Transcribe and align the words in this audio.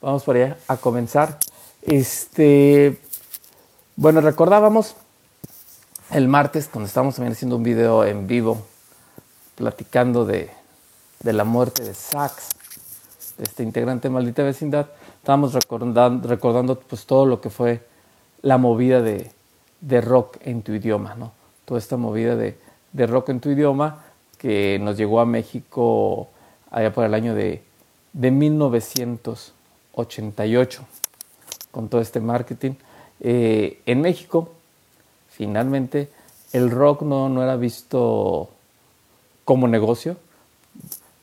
vamos 0.00 0.24
por 0.24 0.36
allá 0.36 0.56
a 0.68 0.76
comenzar. 0.76 1.38
Este, 1.82 2.98
bueno, 3.96 4.20
recordábamos 4.20 4.96
el 6.10 6.28
martes 6.28 6.68
cuando 6.68 6.86
estábamos 6.86 7.16
también 7.16 7.32
haciendo 7.32 7.56
un 7.56 7.62
video 7.62 8.04
en 8.04 8.26
vivo 8.26 8.62
platicando 9.56 10.24
de, 10.24 10.50
de 11.20 11.32
la 11.32 11.44
muerte 11.44 11.82
de 11.82 11.94
Sax, 11.94 12.50
este 13.38 13.62
integrante 13.62 14.08
de 14.08 14.14
Maldita 14.14 14.42
Vecindad, 14.42 14.86
estábamos 15.18 15.54
recordando, 15.54 16.28
recordando 16.28 16.78
pues 16.78 17.06
todo 17.06 17.26
lo 17.26 17.40
que 17.40 17.50
fue 17.50 17.86
la 18.42 18.58
movida 18.58 19.02
de, 19.02 19.30
de 19.80 20.00
rock 20.00 20.38
en 20.42 20.62
tu 20.62 20.72
idioma, 20.72 21.14
¿no? 21.14 21.32
Toda 21.64 21.78
esta 21.78 21.96
movida 21.96 22.36
de, 22.36 22.58
de 22.92 23.06
rock 23.06 23.30
en 23.30 23.40
tu 23.40 23.50
idioma 23.50 24.04
que 24.38 24.78
nos 24.80 24.96
llegó 24.96 25.20
a 25.20 25.26
México 25.26 26.28
allá 26.70 26.92
por 26.92 27.04
el 27.04 27.14
año 27.14 27.34
de, 27.34 27.64
de 28.12 28.30
1988 29.96 30.84
con 31.70 31.88
todo 31.88 32.00
este 32.00 32.20
marketing. 32.20 32.72
Eh, 33.20 33.80
en 33.86 34.02
México, 34.02 34.52
finalmente, 35.30 36.10
el 36.52 36.70
rock 36.70 37.02
no, 37.02 37.28
no 37.28 37.42
era 37.42 37.56
visto 37.56 38.50
como 39.44 39.68
negocio. 39.68 40.16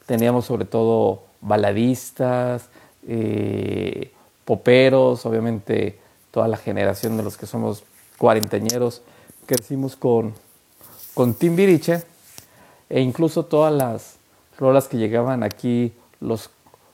Teníamos 0.05 0.45
sobre 0.45 0.65
todo 0.65 1.23
baladistas, 1.41 2.69
eh, 3.07 4.11
poperos, 4.45 5.25
obviamente 5.25 5.99
toda 6.31 6.47
la 6.47 6.57
generación 6.57 7.15
de 7.17 7.23
los 7.23 7.37
que 7.37 7.45
somos 7.45 7.83
cuarentañeros, 8.17 9.01
crecimos 9.45 9.95
con, 9.95 10.33
con 11.13 11.35
Timbiriche 11.35 12.03
e 12.89 13.01
incluso 13.01 13.45
todas 13.45 13.73
las 13.73 14.15
rolas 14.57 14.87
que 14.87 14.97
llegaban 14.97 15.43
aquí, 15.43 15.93
los, 16.19 16.49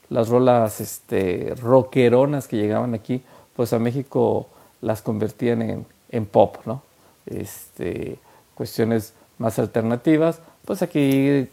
las 0.09 0.29
rolas 0.29 0.81
este, 0.81 1.53
rockeronas 1.61 2.47
que 2.47 2.57
llegaban 2.57 2.93
aquí, 2.93 3.23
pues 3.55 3.73
a 3.73 3.79
México 3.79 4.47
las 4.81 5.01
convertían 5.01 5.61
en, 5.61 5.85
en 6.09 6.25
pop, 6.25 6.57
¿no? 6.65 6.81
Este, 7.25 8.17
cuestiones 8.55 9.13
más 9.37 9.59
alternativas, 9.59 10.41
pues 10.65 10.81
aquí 10.81 11.47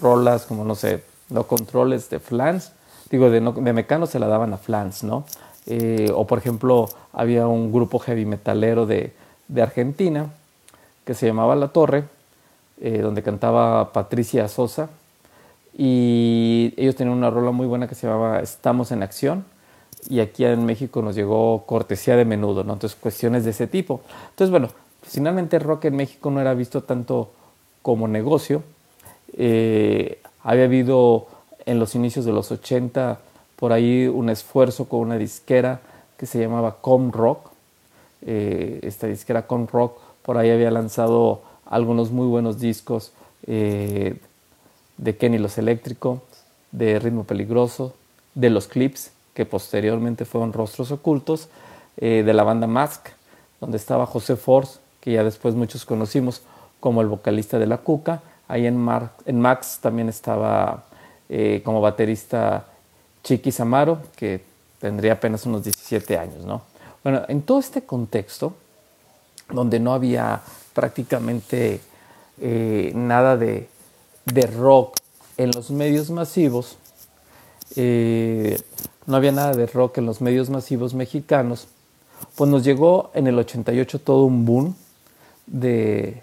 rolas 0.00 0.46
como, 0.46 0.64
no 0.64 0.74
sé, 0.74 1.02
no 1.28 1.46
controles 1.46 2.08
de 2.10 2.18
flans, 2.18 2.72
digo, 3.10 3.30
de, 3.30 3.40
de 3.40 3.72
Mecano 3.72 4.06
se 4.06 4.18
la 4.18 4.26
daban 4.26 4.52
a 4.52 4.58
flans, 4.58 5.04
¿no? 5.04 5.24
Eh, 5.66 6.10
o 6.14 6.26
por 6.26 6.38
ejemplo, 6.38 6.88
había 7.12 7.46
un 7.46 7.72
grupo 7.72 7.98
heavy 7.98 8.24
metalero 8.24 8.86
de, 8.86 9.12
de 9.48 9.62
Argentina 9.62 10.30
que 11.04 11.14
se 11.14 11.26
llamaba 11.26 11.56
La 11.56 11.68
Torre, 11.68 12.04
eh, 12.80 12.98
donde 12.98 13.22
cantaba 13.22 13.92
Patricia 13.92 14.48
Sosa. 14.48 14.88
Y 15.78 16.74
ellos 16.76 16.96
tenían 16.96 17.16
una 17.16 17.30
rola 17.30 17.52
muy 17.52 17.68
buena 17.68 17.86
que 17.86 17.94
se 17.94 18.08
llamaba 18.08 18.40
Estamos 18.40 18.90
en 18.90 19.04
Acción. 19.04 19.44
Y 20.10 20.18
aquí 20.18 20.44
en 20.44 20.66
México 20.66 21.02
nos 21.02 21.14
llegó 21.14 21.64
cortesía 21.66 22.16
de 22.16 22.24
menudo, 22.24 22.64
¿no? 22.64 22.72
Entonces, 22.72 22.98
cuestiones 23.00 23.44
de 23.44 23.50
ese 23.50 23.68
tipo. 23.68 24.00
Entonces, 24.30 24.50
bueno, 24.50 24.70
finalmente 25.02 25.56
el 25.56 25.62
rock 25.62 25.84
en 25.84 25.96
México 25.96 26.32
no 26.32 26.40
era 26.40 26.52
visto 26.54 26.82
tanto 26.82 27.30
como 27.80 28.08
negocio. 28.08 28.64
Eh, 29.34 30.20
había 30.42 30.64
habido 30.64 31.28
en 31.64 31.78
los 31.78 31.94
inicios 31.94 32.24
de 32.24 32.32
los 32.32 32.50
80 32.50 33.20
por 33.54 33.72
ahí 33.72 34.08
un 34.08 34.30
esfuerzo 34.30 34.88
con 34.88 35.00
una 35.00 35.16
disquera 35.16 35.80
que 36.16 36.26
se 36.26 36.40
llamaba 36.40 36.76
Com 36.80 37.12
Rock. 37.12 37.50
Eh, 38.22 38.80
esta 38.82 39.06
disquera 39.06 39.46
Com 39.46 39.68
Rock 39.68 39.98
por 40.22 40.38
ahí 40.38 40.50
había 40.50 40.72
lanzado 40.72 41.42
algunos 41.66 42.10
muy 42.10 42.26
buenos 42.26 42.58
discos 42.58 43.12
eh, 43.46 44.16
de 44.98 45.16
Kenny 45.16 45.38
Los 45.38 45.56
Eléctrico, 45.56 46.22
de 46.72 46.98
Ritmo 46.98 47.24
Peligroso, 47.24 47.94
de 48.34 48.50
los 48.50 48.66
clips 48.66 49.12
que 49.34 49.46
posteriormente 49.46 50.24
fueron 50.24 50.52
Rostros 50.52 50.90
Ocultos, 50.90 51.48
eh, 51.96 52.22
de 52.26 52.34
la 52.34 52.42
banda 52.42 52.66
Mask, 52.66 53.08
donde 53.60 53.76
estaba 53.76 54.06
José 54.06 54.36
Force, 54.36 54.80
que 55.00 55.12
ya 55.12 55.24
después 55.24 55.54
muchos 55.54 55.84
conocimos 55.84 56.42
como 56.80 57.00
el 57.00 57.06
vocalista 57.06 57.58
de 57.58 57.66
La 57.66 57.78
Cuca. 57.78 58.20
Ahí 58.48 58.66
en, 58.66 58.86
en 59.26 59.40
Max 59.40 59.78
también 59.80 60.08
estaba 60.08 60.84
eh, 61.28 61.62
como 61.64 61.80
baterista 61.80 62.66
Chiqui 63.22 63.52
Samaro, 63.52 63.98
que 64.16 64.42
tendría 64.80 65.14
apenas 65.14 65.46
unos 65.46 65.64
17 65.64 66.18
años. 66.18 66.44
¿no? 66.44 66.62
Bueno, 67.02 67.22
en 67.28 67.42
todo 67.42 67.58
este 67.58 67.82
contexto, 67.82 68.54
donde 69.50 69.80
no 69.80 69.92
había 69.92 70.40
prácticamente 70.74 71.80
eh, 72.40 72.92
nada 72.94 73.36
de, 73.36 73.68
rock 74.46 74.96
en 75.36 75.50
los 75.50 75.70
medios 75.70 76.10
masivos, 76.10 76.78
eh, 77.76 78.60
no 79.06 79.16
había 79.16 79.32
nada 79.32 79.52
de 79.52 79.66
rock 79.66 79.98
en 79.98 80.06
los 80.06 80.20
medios 80.20 80.50
masivos 80.50 80.94
mexicanos, 80.94 81.68
pues 82.34 82.50
nos 82.50 82.64
llegó 82.64 83.10
en 83.14 83.26
el 83.26 83.38
88 83.38 84.00
todo 84.00 84.24
un 84.24 84.44
boom 84.44 84.74
de 85.46 86.22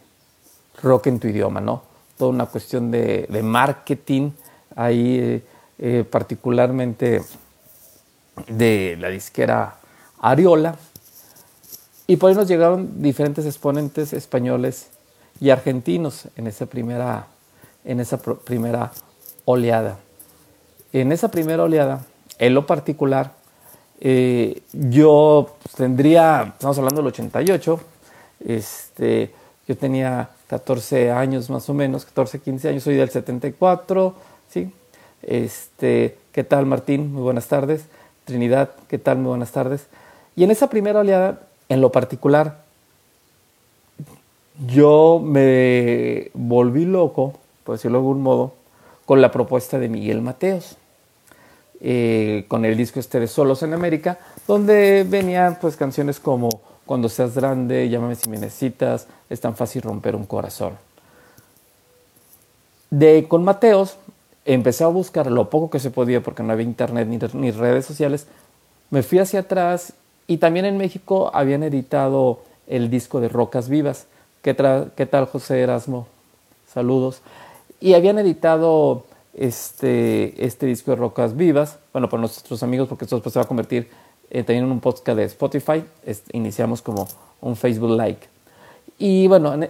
rock 0.82 1.08
en 1.08 1.20
tu 1.20 1.28
idioma, 1.28 1.62
¿no? 1.62 1.84
Toda 2.18 2.32
una 2.32 2.46
cuestión 2.46 2.92
de, 2.92 3.28
marketing 3.44 4.32
ahí, 4.76 5.44
eh, 5.80 6.04
particularmente 6.10 7.22
de 8.48 8.98
la 9.00 9.10
disquera 9.10 9.78
Ariola, 10.20 10.76
y 12.08 12.18
por 12.18 12.30
ahí 12.30 12.36
nos 12.36 12.48
llegaron 12.48 13.02
diferentes 13.02 13.46
exponentes 13.46 14.14
españoles 14.14 14.90
y 15.40 15.50
argentinos 15.50 16.28
en 16.36 16.48
esa 16.48 16.68
primera, 16.68 17.28
en 17.86 18.00
esa 18.00 18.18
primera 18.18 18.92
oleada. 19.46 20.00
En 20.92 21.12
esa 21.12 21.30
primera 21.30 21.64
oleada, 21.64 22.06
en 22.40 22.54
lo 22.54 22.66
particular, 22.66 23.34
eh, 24.02 24.62
yo 24.74 25.56
tendría, 25.76 26.54
estamos 26.54 26.78
hablando 26.78 27.02
del 27.02 27.08
88, 27.08 27.80
este, 28.48 29.32
yo 29.68 29.78
tenía 29.78 30.30
14 30.48 31.12
años 31.12 31.50
más 31.50 31.70
o 31.70 31.74
menos, 31.74 32.06
14, 32.06 32.40
15 32.40 32.70
años, 32.70 32.84
soy 32.84 32.96
del 32.96 33.10
74, 33.10 34.16
¿sí? 34.50 34.72
Este, 35.22 36.18
¿Qué 36.36 36.44
tal 36.44 36.66
Martín? 36.66 37.14
Muy 37.14 37.24
buenas 37.24 37.48
tardes. 37.48 37.86
Trinidad, 38.26 38.72
¿qué 38.90 38.98
tal? 38.98 39.20
Muy 39.20 39.30
buenas 39.30 39.52
tardes. 39.52 39.88
Y 40.36 40.44
en 40.44 40.52
esa 40.52 40.70
primera 40.70 41.00
oleada 41.00 41.44
en 41.70 41.80
lo 41.80 41.94
particular, 41.94 42.66
yo 44.68 45.22
me 45.24 46.30
volví 46.34 46.84
loco, 46.84 47.40
por 47.66 47.76
decirlo 47.76 47.98
de 47.98 48.04
algún 48.04 48.22
modo, 48.22 48.54
con 49.06 49.22
la 49.22 49.32
propuesta 49.32 49.78
de 49.78 49.90
Miguel 49.90 50.22
Mateos, 50.22 50.78
eh, 51.82 52.46
con 52.48 52.64
el 52.64 52.78
disco 52.78 53.02
este 53.02 53.20
de 53.20 53.28
Solos 53.28 53.62
en 53.64 53.74
América, 53.74 54.18
donde 54.48 55.06
venían 55.08 55.58
pues 55.60 55.76
canciones 55.76 56.22
como 56.22 56.62
Cuando 56.86 57.10
seas 57.10 57.36
grande, 57.36 57.90
Llámame 57.90 58.16
si 58.16 58.30
me 58.30 58.38
necesitas, 58.38 59.08
Es 59.30 59.42
tan 59.42 59.56
fácil 59.56 59.82
romper 59.82 60.16
un 60.16 60.26
corazón. 60.26 60.78
De 62.90 63.28
con 63.28 63.44
Mateos 63.44 63.98
empecé 64.46 64.84
a 64.84 64.88
buscar 64.88 65.30
lo 65.30 65.50
poco 65.50 65.70
que 65.70 65.80
se 65.80 65.90
podía 65.90 66.22
porque 66.22 66.44
no 66.44 66.54
había 66.54 66.66
internet 66.66 67.08
ni, 67.08 67.18
ni 67.40 67.52
redes 67.52 67.86
sociales, 67.86 68.28
me 68.92 69.02
fui 69.04 69.20
hacia 69.20 69.42
atrás 69.42 69.94
y 70.28 70.38
también 70.38 70.66
en 70.66 70.78
México 70.78 71.32
habían 71.34 71.64
editado 71.64 72.40
el 72.68 72.90
disco 72.90 73.20
de 73.20 73.30
Rocas 73.30 73.70
Vivas. 73.70 74.08
¿Qué, 74.42 74.54
tal 74.54 75.26
José 75.26 75.62
Erasmo? 75.62 76.08
Saludos. 76.72 77.22
Y 77.86 77.94
habían 77.94 78.18
editado 78.18 79.06
este, 79.36 80.44
este 80.44 80.66
disco 80.66 80.90
de 80.90 80.98
Rocas 80.98 81.38
Vivas, 81.38 81.78
bueno, 81.94 82.10
para 82.10 82.22
nuestros 82.22 82.64
amigos, 82.64 82.88
porque 82.88 83.06
esto 83.06 83.18
después 83.18 83.32
se 83.32 83.38
va 83.38 83.46
a 83.46 83.48
convertir 83.48 83.92
eh, 84.32 84.42
también 84.42 84.66
en 84.66 84.72
un 84.72 84.80
podcast 84.80 85.16
de 85.16 85.26
Spotify. 85.26 85.84
iniciamos 86.32 86.82
como 86.82 87.08
un 87.42 87.56
Facebook 87.56 87.92
Like. 87.92 88.28
Y 88.98 89.28
bueno, 89.28 89.54
e, 89.62 89.70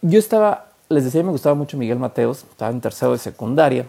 yo 0.00 0.18
estaba, 0.18 0.70
les 0.88 1.04
decía, 1.04 1.22
me 1.22 1.32
gustaba 1.32 1.54
mucho 1.54 1.76
Miguel 1.76 1.98
Mateos, 1.98 2.46
estaba 2.50 2.70
en 2.70 2.80
tercero 2.80 3.12
de 3.12 3.18
secundaria. 3.18 3.84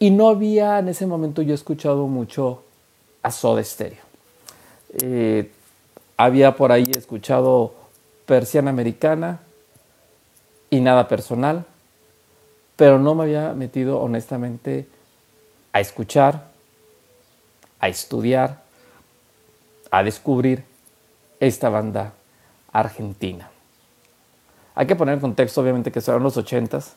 Y 0.00 0.10
no 0.10 0.28
había 0.28 0.80
en 0.80 0.88
ese 0.88 1.06
momento 1.06 1.40
yo 1.40 1.54
escuchado 1.54 2.08
mucho 2.08 2.64
a 3.22 3.30
Soda 3.30 3.62
Stereo. 3.62 4.02
Eh, 5.00 5.52
había 6.16 6.56
por 6.56 6.72
ahí 6.72 6.90
escuchado 6.96 7.74
persiana 8.26 8.70
americana 8.70 9.38
y 10.68 10.80
nada 10.80 11.06
personal, 11.06 11.64
pero 12.76 12.98
no 12.98 13.14
me 13.14 13.24
había 13.24 13.52
metido 13.52 14.00
honestamente 14.00 14.88
a 15.72 15.80
escuchar, 15.80 16.48
a 17.80 17.88
estudiar, 17.88 18.62
a 19.90 20.02
descubrir 20.02 20.64
esta 21.40 21.68
banda 21.68 22.14
argentina. 22.72 23.50
Hay 24.74 24.86
que 24.86 24.96
poner 24.96 25.14
en 25.14 25.20
contexto, 25.20 25.60
obviamente, 25.60 25.92
que 25.92 25.98
eran 25.98 26.22
los 26.22 26.36
ochentas 26.36 26.96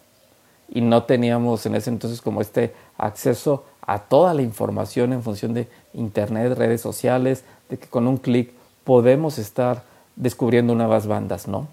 y 0.69 0.81
no 0.81 1.03
teníamos 1.03 1.65
en 1.65 1.75
ese 1.75 1.89
entonces 1.89 2.21
como 2.21 2.41
este 2.41 2.73
acceso 2.97 3.65
a 3.81 3.99
toda 3.99 4.33
la 4.33 4.41
información 4.41 5.13
en 5.13 5.21
función 5.21 5.53
de 5.53 5.67
internet, 5.93 6.57
redes 6.57 6.81
sociales, 6.81 7.43
de 7.69 7.77
que 7.77 7.87
con 7.87 8.07
un 8.07 8.17
clic 8.17 8.51
podemos 8.83 9.37
estar 9.37 9.83
descubriendo 10.15 10.73
nuevas 10.73 11.07
bandas, 11.07 11.47
¿no? 11.47 11.67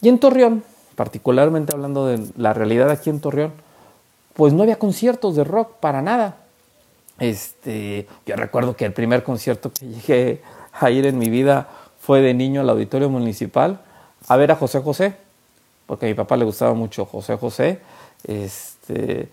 Y 0.00 0.08
en 0.08 0.18
Torreón, 0.18 0.64
particularmente 0.94 1.72
hablando 1.72 2.06
de 2.06 2.24
la 2.36 2.52
realidad 2.52 2.90
aquí 2.90 3.10
en 3.10 3.20
Torreón, 3.20 3.52
pues 4.34 4.52
no 4.52 4.62
había 4.62 4.78
conciertos 4.78 5.36
de 5.36 5.44
rock 5.44 5.72
para 5.80 6.02
nada. 6.02 6.36
Este, 7.18 8.06
yo 8.26 8.36
recuerdo 8.36 8.76
que 8.76 8.84
el 8.84 8.92
primer 8.92 9.22
concierto 9.22 9.70
que 9.72 9.86
llegué 9.86 10.42
a 10.72 10.90
ir 10.90 11.06
en 11.06 11.18
mi 11.18 11.28
vida 11.28 11.68
fue 12.00 12.20
de 12.20 12.34
niño 12.34 12.62
al 12.62 12.70
auditorio 12.70 13.08
municipal 13.08 13.80
a 14.28 14.36
ver 14.36 14.50
a 14.50 14.56
José 14.56 14.80
José, 14.80 15.14
porque 15.86 16.06
a 16.06 16.08
mi 16.08 16.14
papá 16.14 16.36
le 16.36 16.44
gustaba 16.44 16.74
mucho 16.74 17.04
José 17.04 17.36
José. 17.36 17.80
Este, 18.24 19.28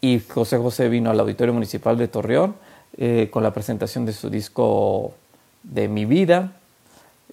y 0.00 0.20
José 0.20 0.56
José 0.56 0.88
vino 0.88 1.10
al 1.10 1.20
auditorio 1.20 1.52
municipal 1.52 1.98
de 1.98 2.08
Torreón 2.08 2.54
eh, 2.96 3.28
con 3.30 3.42
la 3.42 3.52
presentación 3.52 4.06
de 4.06 4.12
su 4.12 4.30
disco 4.30 5.12
de 5.62 5.88
mi 5.88 6.04
vida, 6.04 6.52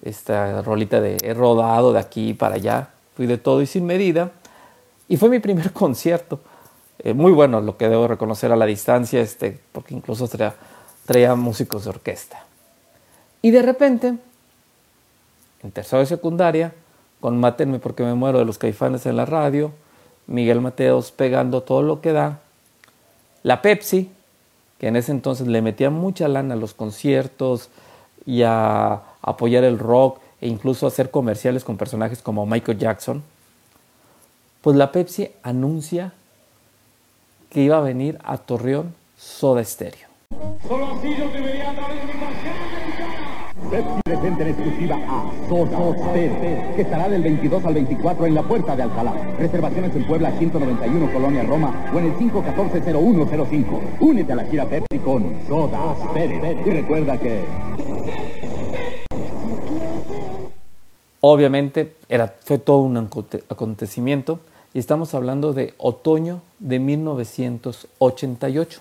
esta 0.02 0.62
rolita 0.62 1.00
de 1.00 1.16
he 1.22 1.34
rodado 1.34 1.92
de 1.92 1.98
aquí 1.98 2.34
para 2.34 2.56
allá, 2.56 2.90
fui 3.18 3.26
de 3.26 3.36
todo 3.36 3.60
y 3.62 3.66
sin 3.66 3.84
medida, 3.84 4.30
y 5.08 5.16
fue 5.16 5.28
mi 5.28 5.40
primer 5.40 5.72
concierto. 5.72 6.38
Eh, 7.00 7.14
muy 7.14 7.32
bueno, 7.32 7.60
lo 7.60 7.76
que 7.76 7.88
debo 7.88 8.06
reconocer 8.06 8.52
a 8.52 8.56
la 8.56 8.64
distancia, 8.64 9.20
este, 9.20 9.58
porque 9.72 9.92
incluso 9.92 10.28
traía, 11.04 11.34
músicos 11.34 11.82
de 11.82 11.90
orquesta. 11.90 12.44
Y 13.42 13.50
de 13.50 13.62
repente, 13.62 14.14
en 15.64 15.72
tercera 15.72 15.98
de 15.98 16.06
secundaria, 16.06 16.72
con 17.18 17.40
Mátenme 17.40 17.80
porque 17.80 18.04
me 18.04 18.14
muero 18.14 18.38
de 18.38 18.44
los 18.44 18.56
caifanes 18.56 19.04
en 19.04 19.16
la 19.16 19.26
radio, 19.26 19.72
Miguel 20.28 20.60
Mateos 20.60 21.10
pegando 21.10 21.64
todo 21.64 21.82
lo 21.82 22.00
que 22.00 22.12
da, 22.12 22.38
la 23.42 23.62
Pepsi, 23.62 24.12
que 24.78 24.86
en 24.86 24.94
ese 24.94 25.10
entonces 25.10 25.48
le 25.48 25.60
metía 25.60 25.90
mucha 25.90 26.28
lana 26.28 26.54
a 26.54 26.56
los 26.56 26.72
conciertos 26.72 27.68
y 28.24 28.42
a 28.44 29.02
apoyar 29.22 29.64
el 29.64 29.80
rock 29.80 30.20
e 30.40 30.48
incluso 30.48 30.86
hacer 30.86 31.10
comerciales 31.10 31.64
con 31.64 31.76
personajes 31.76 32.22
como 32.22 32.46
Michael 32.46 32.78
Jackson, 32.78 33.22
pues 34.60 34.76
la 34.76 34.92
Pepsi 34.92 35.30
anuncia 35.42 36.12
que 37.50 37.62
iba 37.62 37.78
a 37.78 37.80
venir 37.80 38.18
a 38.24 38.38
Torreón 38.38 38.94
Soda 39.16 39.64
Stereo. 39.64 40.08
Pepsi 43.70 44.00
presenta 44.02 44.42
en 44.44 44.48
exclusiva 44.48 44.96
a 44.96 45.30
Soso 45.48 45.94
que 46.74 46.82
estará 46.82 47.08
del 47.08 47.22
22 47.22 47.64
al 47.64 47.74
24 47.74 48.26
en 48.26 48.34
la 48.34 48.42
Puerta 48.42 48.74
de 48.74 48.82
Alcalá. 48.82 49.12
Reservaciones 49.38 49.94
en 49.94 50.06
Puebla 50.06 50.32
191, 50.38 51.12
Colonia 51.12 51.42
Roma 51.42 51.90
o 51.92 51.98
en 51.98 52.06
el 52.06 52.14
514-0105. 52.14 53.80
Únete 54.00 54.32
a 54.32 54.36
la 54.36 54.44
gira 54.44 54.64
Pepsi 54.64 54.98
con 55.04 55.36
Soda 55.46 55.94
Stereo. 56.10 56.66
Y 56.66 56.70
recuerda 56.70 57.18
que... 57.18 57.44
Obviamente 61.20 61.96
era, 62.08 62.36
fue 62.44 62.58
todo 62.58 62.78
un 62.78 62.96
acontecimiento 62.96 64.40
y 64.72 64.78
estamos 64.78 65.14
hablando 65.14 65.52
de 65.52 65.74
otoño 65.78 66.42
de 66.58 66.78
1988. 66.78 68.80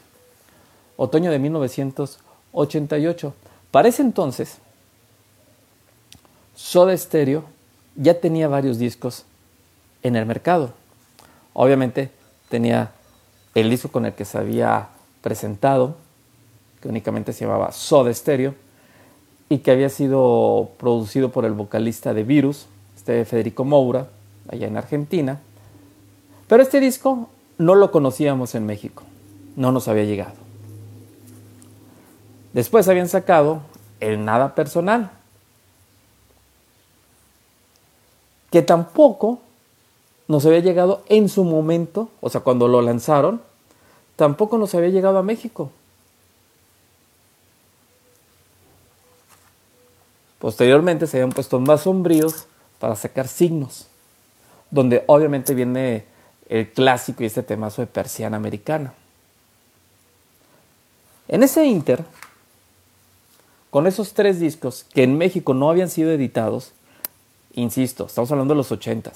Otoño 0.97 1.31
de 1.31 1.39
1988. 1.39 3.33
Para 3.71 3.89
ese 3.89 4.03
entonces, 4.03 4.57
Soda 6.55 6.95
Stereo 6.95 7.43
ya 7.95 8.19
tenía 8.19 8.47
varios 8.47 8.77
discos 8.77 9.25
en 10.03 10.15
el 10.15 10.25
mercado. 10.25 10.71
Obviamente 11.53 12.11
tenía 12.49 12.91
el 13.55 13.69
disco 13.69 13.89
con 13.89 14.05
el 14.05 14.13
que 14.13 14.25
se 14.25 14.37
había 14.37 14.89
presentado, 15.21 15.95
que 16.81 16.87
únicamente 16.87 17.33
se 17.33 17.45
llamaba 17.45 17.71
Soda 17.71 18.13
Stereo, 18.13 18.53
y 19.49 19.59
que 19.59 19.71
había 19.71 19.89
sido 19.89 20.71
producido 20.77 21.29
por 21.29 21.45
el 21.45 21.53
vocalista 21.53 22.13
de 22.13 22.23
Virus, 22.23 22.67
este 22.95 23.23
Federico 23.25 23.63
Moura, 23.63 24.07
allá 24.49 24.67
en 24.67 24.77
Argentina. 24.77 25.39
Pero 26.47 26.63
este 26.63 26.79
disco 26.79 27.29
no 27.57 27.75
lo 27.75 27.91
conocíamos 27.91 28.55
en 28.55 28.65
México, 28.65 29.03
no 29.55 29.71
nos 29.71 29.87
había 29.87 30.03
llegado. 30.03 30.33
Después 32.53 32.87
habían 32.87 33.09
sacado 33.09 33.61
el 33.99 34.25
Nada 34.25 34.55
Personal, 34.55 35.11
que 38.51 38.61
tampoco 38.61 39.39
nos 40.27 40.45
había 40.45 40.59
llegado 40.59 41.03
en 41.07 41.29
su 41.29 41.43
momento, 41.43 42.09
o 42.21 42.29
sea, 42.29 42.41
cuando 42.41 42.67
lo 42.67 42.81
lanzaron, 42.81 43.41
tampoco 44.15 44.57
nos 44.57 44.73
había 44.75 44.89
llegado 44.89 45.17
a 45.17 45.23
México. 45.23 45.71
Posteriormente 50.39 51.07
se 51.07 51.17
habían 51.17 51.31
puesto 51.31 51.59
más 51.59 51.81
sombríos 51.81 52.45
para 52.79 52.95
sacar 52.95 53.27
signos, 53.27 53.87
donde 54.69 55.03
obviamente 55.07 55.53
viene 55.53 56.05
el 56.49 56.71
clásico 56.71 57.23
y 57.23 57.25
este 57.25 57.43
temazo 57.43 57.81
de 57.81 57.87
persiana 57.87 58.37
americana. 58.37 58.93
En 61.27 61.43
ese 61.43 61.65
inter, 61.65 62.05
con 63.69 63.87
esos 63.87 64.13
tres 64.13 64.39
discos 64.39 64.85
que 64.93 65.03
en 65.03 65.17
México 65.17 65.53
no 65.53 65.69
habían 65.69 65.89
sido 65.89 66.11
editados, 66.11 66.71
insisto, 67.53 68.05
estamos 68.05 68.31
hablando 68.31 68.53
de 68.53 68.57
los 68.59 68.71
80 68.71 69.11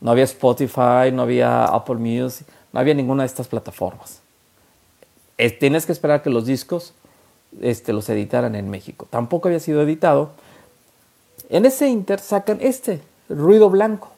No 0.00 0.10
había 0.10 0.24
Spotify, 0.24 1.12
no 1.12 1.22
había 1.22 1.66
Apple 1.66 1.96
Music, 1.96 2.46
no 2.72 2.80
había 2.80 2.94
ninguna 2.94 3.22
de 3.22 3.28
estas 3.28 3.48
plataformas. 3.48 4.20
tienes 5.60 5.86
que 5.86 5.92
esperar 5.92 6.22
que 6.22 6.30
los 6.30 6.46
discos 6.46 6.92
este, 7.60 7.92
los 7.92 8.08
editaran 8.08 8.54
en 8.54 8.70
México. 8.70 9.06
Tampoco 9.10 9.48
había 9.48 9.60
sido 9.60 9.82
editado. 9.82 10.30
En 11.50 11.66
ese 11.66 11.88
inter 11.88 12.20
sacan 12.20 12.58
este, 12.60 13.00
Ruido 13.28 13.70
Blanco, 13.70 14.10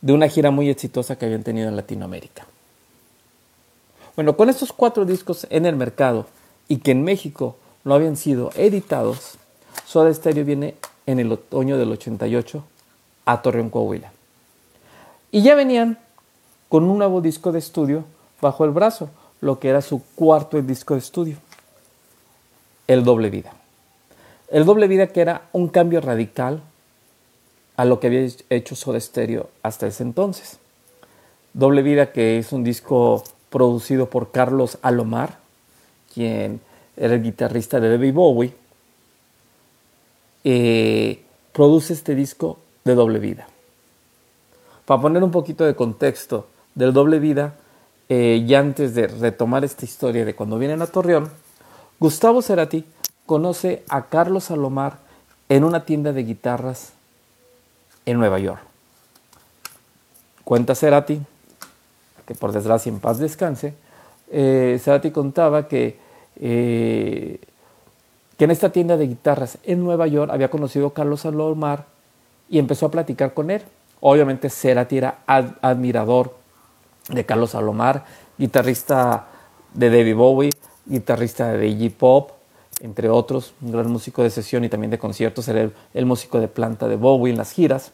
de 0.00 0.12
una 0.12 0.28
gira 0.28 0.50
muy 0.50 0.68
exitosa 0.68 1.16
que 1.16 1.26
habían 1.26 1.42
tenido 1.42 1.68
en 1.68 1.76
Latinoamérica. 1.76 2.46
Bueno, 4.16 4.36
con 4.36 4.48
estos 4.48 4.72
cuatro 4.72 5.04
discos 5.04 5.46
en 5.50 5.66
el 5.66 5.76
mercado 5.76 6.26
y 6.68 6.78
que 6.78 6.90
en 6.90 7.04
México 7.04 7.56
no 7.84 7.94
habían 7.94 8.16
sido 8.16 8.50
editados, 8.54 9.38
Soda 9.86 10.12
Stereo 10.12 10.44
viene 10.44 10.74
en 11.06 11.20
el 11.20 11.32
otoño 11.32 11.78
del 11.78 11.92
88 11.92 12.62
a 13.24 13.42
Torreón, 13.42 13.70
Coahuila. 13.70 14.12
Y 15.32 15.42
ya 15.42 15.54
venían 15.54 15.98
con 16.68 16.84
un 16.84 16.98
nuevo 16.98 17.20
disco 17.20 17.52
de 17.52 17.58
estudio 17.58 18.04
bajo 18.40 18.64
el 18.64 18.70
brazo, 18.70 19.10
lo 19.40 19.58
que 19.58 19.68
era 19.68 19.82
su 19.82 20.02
cuarto 20.14 20.60
disco 20.62 20.94
de 20.94 21.00
estudio, 21.00 21.36
El 22.86 23.04
Doble 23.04 23.30
Vida. 23.30 23.52
El 24.48 24.64
Doble 24.64 24.88
Vida 24.88 25.08
que 25.08 25.20
era 25.20 25.42
un 25.52 25.68
cambio 25.68 26.00
radical 26.00 26.62
a 27.76 27.84
lo 27.84 28.00
que 28.00 28.08
había 28.08 28.28
hecho 28.50 28.74
Soda 28.74 29.00
Stereo 29.00 29.48
hasta 29.62 29.86
ese 29.86 30.02
entonces. 30.02 30.58
Doble 31.54 31.82
Vida 31.82 32.12
que 32.12 32.38
es 32.38 32.52
un 32.52 32.64
disco 32.64 33.24
producido 33.48 34.10
por 34.10 34.30
Carlos 34.30 34.78
Alomar, 34.82 35.38
quien 36.12 36.60
era 36.96 37.14
el 37.14 37.22
guitarrista 37.22 37.80
de 37.80 37.90
David 37.90 38.14
Bowie, 38.14 38.54
eh, 40.44 41.22
produce 41.52 41.92
este 41.92 42.14
disco 42.14 42.58
de 42.84 42.94
doble 42.94 43.18
vida. 43.18 43.48
Para 44.86 45.02
poner 45.02 45.22
un 45.22 45.30
poquito 45.30 45.64
de 45.64 45.74
contexto 45.74 46.46
del 46.74 46.92
doble 46.92 47.18
vida, 47.18 47.54
eh, 48.10 48.44
y 48.46 48.54
antes 48.54 48.94
de 48.94 49.06
retomar 49.06 49.64
esta 49.64 49.86
historia 49.86 50.24
de 50.24 50.34
cuando 50.34 50.58
vienen 50.58 50.82
a 50.82 50.86
Torreón, 50.86 51.30
Gustavo 51.98 52.42
Cerati 52.42 52.84
conoce 53.24 53.84
a 53.88 54.06
Carlos 54.06 54.44
Salomar 54.44 54.98
en 55.48 55.64
una 55.64 55.84
tienda 55.84 56.12
de 56.12 56.24
guitarras 56.24 56.92
en 58.04 58.18
Nueva 58.18 58.38
York. 58.38 58.60
Cuenta 60.44 60.74
Cerati, 60.74 61.20
que 62.26 62.34
por 62.34 62.52
desgracia 62.52 62.90
en 62.90 62.98
paz 62.98 63.18
descanse, 63.18 63.74
eh, 64.30 64.80
Cerati 64.82 65.12
contaba 65.12 65.68
que 65.68 66.10
que 68.40 68.44
en 68.44 68.50
esta 68.50 68.72
tienda 68.72 68.96
de 68.96 69.06
guitarras 69.06 69.58
en 69.64 69.84
Nueva 69.84 70.06
York 70.06 70.32
había 70.32 70.48
conocido 70.48 70.86
a 70.86 70.94
Carlos 70.94 71.20
Salomar 71.20 71.84
y 72.48 72.58
empezó 72.58 72.86
a 72.86 72.90
platicar 72.90 73.34
con 73.34 73.50
él. 73.50 73.60
Obviamente 74.00 74.48
Cerati 74.48 74.96
era 74.96 75.18
admirador 75.26 76.39
de 77.08 77.24
Carlos 77.24 77.50
Salomar, 77.50 78.04
guitarrista 78.38 79.26
de 79.74 79.90
David 79.90 80.16
Bowie, 80.16 80.50
guitarrista 80.86 81.52
de 81.52 81.68
Iggy 81.68 81.90
Pop, 81.90 82.32
entre 82.80 83.10
otros, 83.10 83.52
un 83.60 83.72
gran 83.72 83.90
músico 83.90 84.22
de 84.22 84.30
sesión 84.30 84.64
y 84.64 84.68
también 84.68 84.90
de 84.90 84.98
conciertos, 84.98 85.46
era 85.48 85.70
el, 85.92 86.06
músico 86.06 86.40
de 86.40 86.48
planta 86.48 86.88
de 86.88 86.96
Bowie 86.96 87.32
en 87.32 87.38
las 87.38 87.52
giras. 87.52 87.92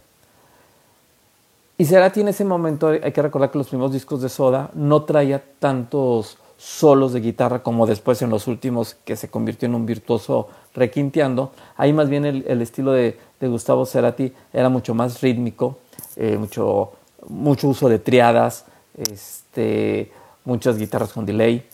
Y 1.78 1.84
Cerati 1.84 2.20
en 2.20 2.28
ese 2.28 2.44
momento, 2.44 2.88
hay 2.88 3.12
que 3.12 3.22
recordar 3.22 3.50
que 3.50 3.58
los 3.58 3.68
primeros 3.68 3.92
discos 3.92 4.22
de 4.22 4.28
Soda 4.28 4.70
no 4.74 5.02
traía 5.02 5.44
tantos 5.58 6.38
solos 6.56 7.12
de 7.12 7.20
guitarra 7.20 7.62
como 7.62 7.86
después 7.86 8.22
en 8.22 8.30
los 8.30 8.46
últimos 8.46 8.96
que 9.04 9.16
se 9.16 9.28
convirtió 9.28 9.66
en 9.66 9.74
un 9.74 9.84
virtuoso 9.84 10.48
requinteando. 10.74 11.52
Ahí 11.76 11.92
más 11.92 12.08
bien 12.08 12.24
el, 12.24 12.62
estilo 12.62 12.92
de, 12.92 13.18
Gustavo 13.40 13.84
Cerati 13.84 14.32
era 14.52 14.70
mucho 14.70 14.94
más 14.94 15.20
rítmico, 15.20 15.76
eh, 16.16 16.38
mucho, 16.38 16.92
mucho 17.28 17.68
uso 17.68 17.90
de 17.90 17.98
triadas, 17.98 18.64
este, 18.96 20.12
muchas 20.44 20.78
guitarras 20.78 21.12
con 21.12 21.26
delay. 21.26 21.68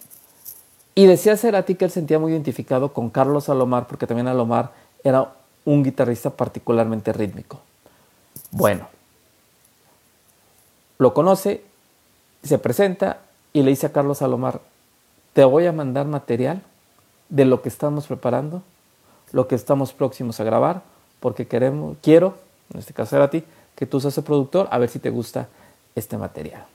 Y 0.94 1.06
decía 1.06 1.36
Cerati 1.36 1.74
que 1.74 1.86
él 1.86 1.90
sentía 1.90 2.18
muy 2.18 2.32
identificado 2.32 2.92
con 2.92 3.10
Carlos 3.10 3.48
Alomar 3.48 3.86
porque 3.86 4.06
también 4.06 4.28
Alomar 4.28 4.72
era 5.02 5.32
un 5.64 5.82
guitarrista 5.82 6.30
particularmente 6.30 7.12
rítmico. 7.12 7.60
Bueno, 8.50 8.88
lo 10.98 11.14
conoce, 11.14 11.64
se 12.42 12.58
presenta 12.58 13.20
y 13.52 13.62
le 13.62 13.70
dice 13.70 13.86
a 13.86 13.92
Carlos 13.92 14.18
Salomar, 14.18 14.60
te 15.32 15.44
voy 15.44 15.66
a 15.66 15.72
mandar 15.72 16.06
material 16.06 16.62
de 17.28 17.44
lo 17.46 17.62
que 17.62 17.68
estamos 17.68 18.06
preparando, 18.06 18.62
lo 19.32 19.48
que 19.48 19.54
estamos 19.54 19.92
próximos 19.92 20.38
a 20.40 20.44
grabar, 20.44 20.82
porque 21.20 21.46
queremos, 21.46 21.96
quiero, 22.02 22.34
en 22.72 22.80
este 22.80 22.92
caso 22.92 23.16
era 23.16 23.26
a 23.26 23.30
ti, 23.30 23.44
que 23.74 23.86
tú 23.86 24.00
seas 24.00 24.18
el 24.18 24.24
productor, 24.24 24.68
a 24.70 24.78
ver 24.78 24.90
si 24.90 24.98
te 24.98 25.08
gusta 25.08 25.48
este 25.94 26.18
material. 26.18 26.66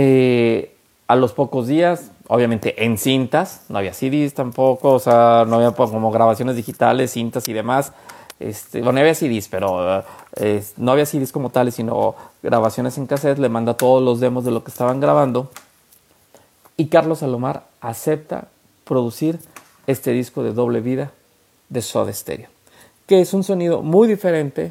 Eh, 0.00 0.76
a 1.08 1.16
los 1.16 1.32
pocos 1.32 1.66
días, 1.66 2.12
obviamente 2.28 2.84
en 2.84 2.98
cintas, 2.98 3.62
no 3.68 3.78
había 3.78 3.92
CDs 3.92 4.32
tampoco, 4.32 4.92
o 4.92 4.98
sea, 5.00 5.44
no 5.44 5.56
había 5.56 5.72
como 5.72 6.12
grabaciones 6.12 6.54
digitales, 6.54 7.10
cintas 7.10 7.48
y 7.48 7.52
demás. 7.52 7.92
Este, 8.38 8.78
bueno, 8.78 8.92
no 8.92 9.00
había 9.00 9.16
CDs, 9.16 9.48
pero 9.48 10.04
eh, 10.36 10.62
no 10.76 10.92
había 10.92 11.04
CDs 11.04 11.32
como 11.32 11.50
tales, 11.50 11.74
sino 11.74 12.14
grabaciones 12.44 12.96
en 12.96 13.08
cassette. 13.08 13.38
Le 13.38 13.48
manda 13.48 13.76
todos 13.76 14.00
los 14.00 14.20
demos 14.20 14.44
de 14.44 14.52
lo 14.52 14.62
que 14.62 14.70
estaban 14.70 15.00
grabando. 15.00 15.50
Y 16.76 16.86
Carlos 16.86 17.18
Salomar 17.18 17.64
acepta 17.80 18.46
producir 18.84 19.40
este 19.88 20.12
disco 20.12 20.44
de 20.44 20.52
doble 20.52 20.80
vida 20.80 21.10
de 21.70 21.82
Soda 21.82 22.12
Stereo, 22.12 22.50
que 23.08 23.20
es 23.20 23.34
un 23.34 23.42
sonido 23.42 23.82
muy 23.82 24.06
diferente 24.06 24.70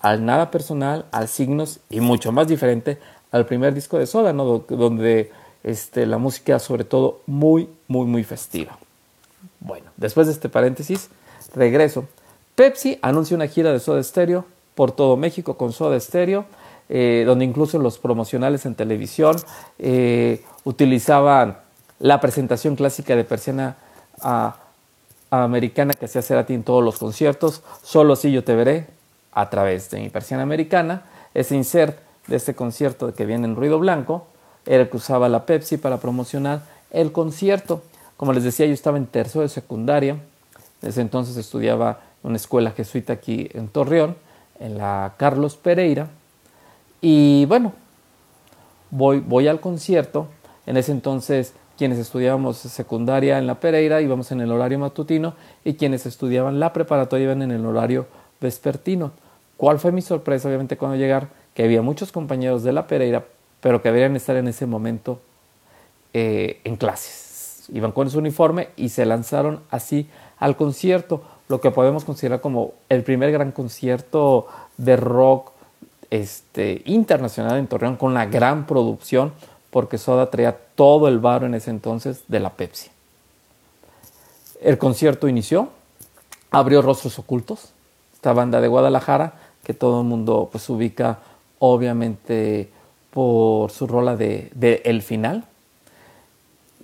al 0.00 0.24
nada 0.24 0.50
personal, 0.50 1.04
al 1.12 1.28
signos 1.28 1.80
y 1.90 2.00
mucho 2.00 2.32
más 2.32 2.48
diferente 2.48 2.98
al 3.32 3.46
primer 3.46 3.74
disco 3.74 3.98
de 3.98 4.06
Soda, 4.06 4.32
¿no? 4.32 4.64
donde 4.68 5.32
este, 5.64 6.06
la 6.06 6.18
música 6.18 6.58
sobre 6.58 6.84
todo 6.84 7.20
muy, 7.26 7.68
muy, 7.88 8.06
muy 8.06 8.22
festiva. 8.24 8.78
Bueno, 9.60 9.86
después 9.96 10.26
de 10.26 10.34
este 10.34 10.48
paréntesis, 10.48 11.08
regreso. 11.54 12.04
Pepsi 12.54 12.98
anuncia 13.02 13.34
una 13.34 13.46
gira 13.48 13.72
de 13.72 13.80
Soda 13.80 14.02
Stereo 14.02 14.44
por 14.74 14.92
todo 14.92 15.16
México 15.16 15.56
con 15.56 15.72
Soda 15.72 15.98
Stereo, 15.98 16.44
eh, 16.88 17.24
donde 17.26 17.44
incluso 17.44 17.78
los 17.78 17.98
promocionales 17.98 18.66
en 18.66 18.74
televisión 18.74 19.36
eh, 19.78 20.44
utilizaban 20.64 21.58
la 21.98 22.20
presentación 22.20 22.76
clásica 22.76 23.16
de 23.16 23.24
persiana 23.24 23.76
americana 25.30 25.94
que 25.94 26.04
hacía 26.04 26.20
Cerati 26.20 26.52
en 26.52 26.64
todos 26.64 26.84
los 26.84 26.98
conciertos, 26.98 27.62
Solo 27.82 28.16
si 28.16 28.32
yo 28.32 28.44
te 28.44 28.54
veré, 28.54 28.86
a 29.32 29.48
través 29.48 29.90
de 29.90 30.00
mi 30.00 30.10
persiana 30.10 30.42
americana. 30.42 31.04
Ese 31.32 31.56
insert 31.56 31.98
de 32.26 32.36
este 32.36 32.54
concierto 32.54 33.14
que 33.14 33.26
viene 33.26 33.46
en 33.46 33.56
ruido 33.56 33.78
blanco 33.78 34.26
era 34.66 34.88
que 34.88 34.96
usaba 34.96 35.28
la 35.28 35.44
Pepsi 35.44 35.76
para 35.76 35.98
promocionar 35.98 36.62
el 36.90 37.12
concierto. 37.12 37.82
Como 38.16 38.32
les 38.32 38.44
decía, 38.44 38.66
yo 38.66 38.72
estaba 38.72 38.98
en 38.98 39.06
tercero 39.06 39.42
de 39.42 39.48
secundaria. 39.48 40.18
Desde 40.80 41.00
entonces 41.00 41.36
estudiaba 41.36 42.00
en 42.22 42.30
una 42.30 42.36
escuela 42.36 42.70
jesuita 42.70 43.14
aquí 43.14 43.48
en 43.54 43.68
Torreón, 43.68 44.16
en 44.60 44.78
la 44.78 45.14
Carlos 45.16 45.56
Pereira. 45.56 46.08
Y 47.00 47.46
bueno, 47.46 47.72
voy, 48.90 49.20
voy 49.20 49.48
al 49.48 49.60
concierto. 49.60 50.28
En 50.66 50.76
ese 50.76 50.92
entonces, 50.92 51.54
quienes 51.76 51.98
estudiábamos 51.98 52.58
secundaria 52.58 53.38
en 53.38 53.48
la 53.48 53.58
Pereira 53.58 54.00
íbamos 54.00 54.30
en 54.30 54.40
el 54.40 54.52
horario 54.52 54.78
matutino 54.78 55.34
y 55.64 55.74
quienes 55.74 56.06
estudiaban 56.06 56.60
la 56.60 56.72
preparatoria 56.72 57.24
iban 57.24 57.42
en 57.42 57.50
el 57.50 57.66
horario 57.66 58.06
vespertino. 58.40 59.10
¿Cuál 59.56 59.78
fue 59.78 59.90
mi 59.90 60.02
sorpresa, 60.02 60.48
obviamente, 60.48 60.76
cuando 60.76 60.96
llegar? 60.96 61.28
Que 61.54 61.64
había 61.64 61.82
muchos 61.82 62.12
compañeros 62.12 62.62
de 62.62 62.72
la 62.72 62.86
Pereira 62.86 63.24
pero 63.62 63.80
que 63.80 63.88
deberían 63.88 64.16
estar 64.16 64.34
en 64.36 64.48
ese 64.48 64.66
momento 64.66 65.20
eh, 66.12 66.60
en 66.64 66.76
clases. 66.76 67.64
Iban 67.72 67.92
con 67.92 68.10
su 68.10 68.18
uniforme 68.18 68.70
y 68.76 68.88
se 68.88 69.06
lanzaron 69.06 69.60
así 69.70 70.08
al 70.38 70.56
concierto, 70.56 71.22
lo 71.48 71.60
que 71.60 71.70
podemos 71.70 72.04
considerar 72.04 72.40
como 72.40 72.72
el 72.88 73.04
primer 73.04 73.30
gran 73.30 73.52
concierto 73.52 74.48
de 74.78 74.96
rock 74.96 75.52
este, 76.10 76.82
internacional 76.86 77.56
en 77.56 77.68
Torreón 77.68 77.96
con 77.96 78.10
una 78.10 78.26
gran 78.26 78.66
producción, 78.66 79.32
porque 79.70 79.96
Soda 79.96 80.28
traía 80.28 80.58
todo 80.74 81.06
el 81.06 81.20
barro 81.20 81.46
en 81.46 81.54
ese 81.54 81.70
entonces 81.70 82.24
de 82.26 82.40
la 82.40 82.50
Pepsi. 82.50 82.90
El 84.60 84.76
concierto 84.76 85.28
inició, 85.28 85.68
abrió 86.50 86.82
Rostros 86.82 87.16
Ocultos, 87.20 87.72
esta 88.12 88.32
banda 88.32 88.60
de 88.60 88.66
Guadalajara 88.66 89.34
que 89.62 89.74
todo 89.74 90.00
el 90.00 90.06
mundo 90.08 90.48
pues 90.50 90.68
ubica 90.68 91.20
obviamente 91.64 92.68
por 93.10 93.70
su 93.70 93.86
rola 93.86 94.16
de, 94.16 94.82
El 94.84 95.00
Final. 95.00 95.44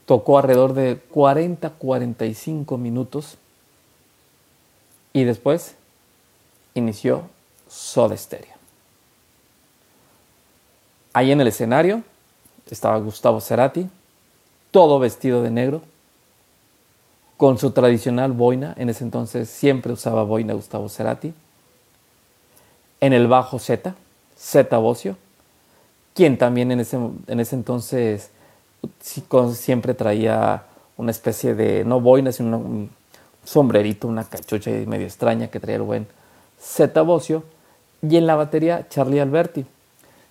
Tocó 0.06 0.38
alrededor 0.38 0.73
de 0.73 1.02
40-45 1.11 2.78
minutos 2.78 3.38
y 5.12 5.25
después 5.25 5.75
inició 6.75 7.25
Soda 7.66 8.16
Stereo. 8.16 8.54
Ahí 11.12 11.32
en 11.32 11.40
el 11.40 11.49
escenario 11.49 12.04
estaba 12.70 12.99
Gustavo 12.99 13.40
Cerati, 13.40 13.88
todo 14.70 15.00
vestido 15.00 15.42
de 15.42 15.50
negro, 15.50 15.82
con 17.37 17.58
su 17.58 17.73
tradicional 17.73 18.30
boina. 18.30 18.75
En 18.78 18.90
ese 18.90 19.02
entonces 19.02 19.50
siempre 19.50 19.92
usaba 19.92 20.23
boina 20.23 20.54
Gustavo 20.54 20.88
Cerati. 20.88 21.35
En 23.00 23.12
el 23.12 23.26
bajo 23.26 23.58
Z, 23.58 23.97
Z 24.38 24.76
Bocio 24.78 25.16
quien 26.18 26.37
también 26.37 26.73
en 26.73 26.80
ese, 26.80 26.97
en 26.97 27.38
ese 27.38 27.54
entonces 27.54 28.30
siempre 29.54 29.95
traía 29.95 30.64
una 30.97 31.12
especie 31.12 31.54
de, 31.54 31.85
no 31.85 32.00
boina, 32.00 32.33
sino 32.33 32.59
un 32.59 32.90
sombrerito, 33.45 34.09
una 34.09 34.25
cachucha 34.25 34.73
medio 34.88 35.07
extraña 35.07 35.47
que 35.47 35.61
traía 35.61 35.76
el 35.76 35.83
buen 35.83 36.09
Zeta 36.61 37.02
Bocio, 37.02 37.45
y 38.02 38.16
en 38.16 38.26
la 38.26 38.35
batería 38.35 38.88
Charlie 38.88 39.21
Alberti. 39.21 39.64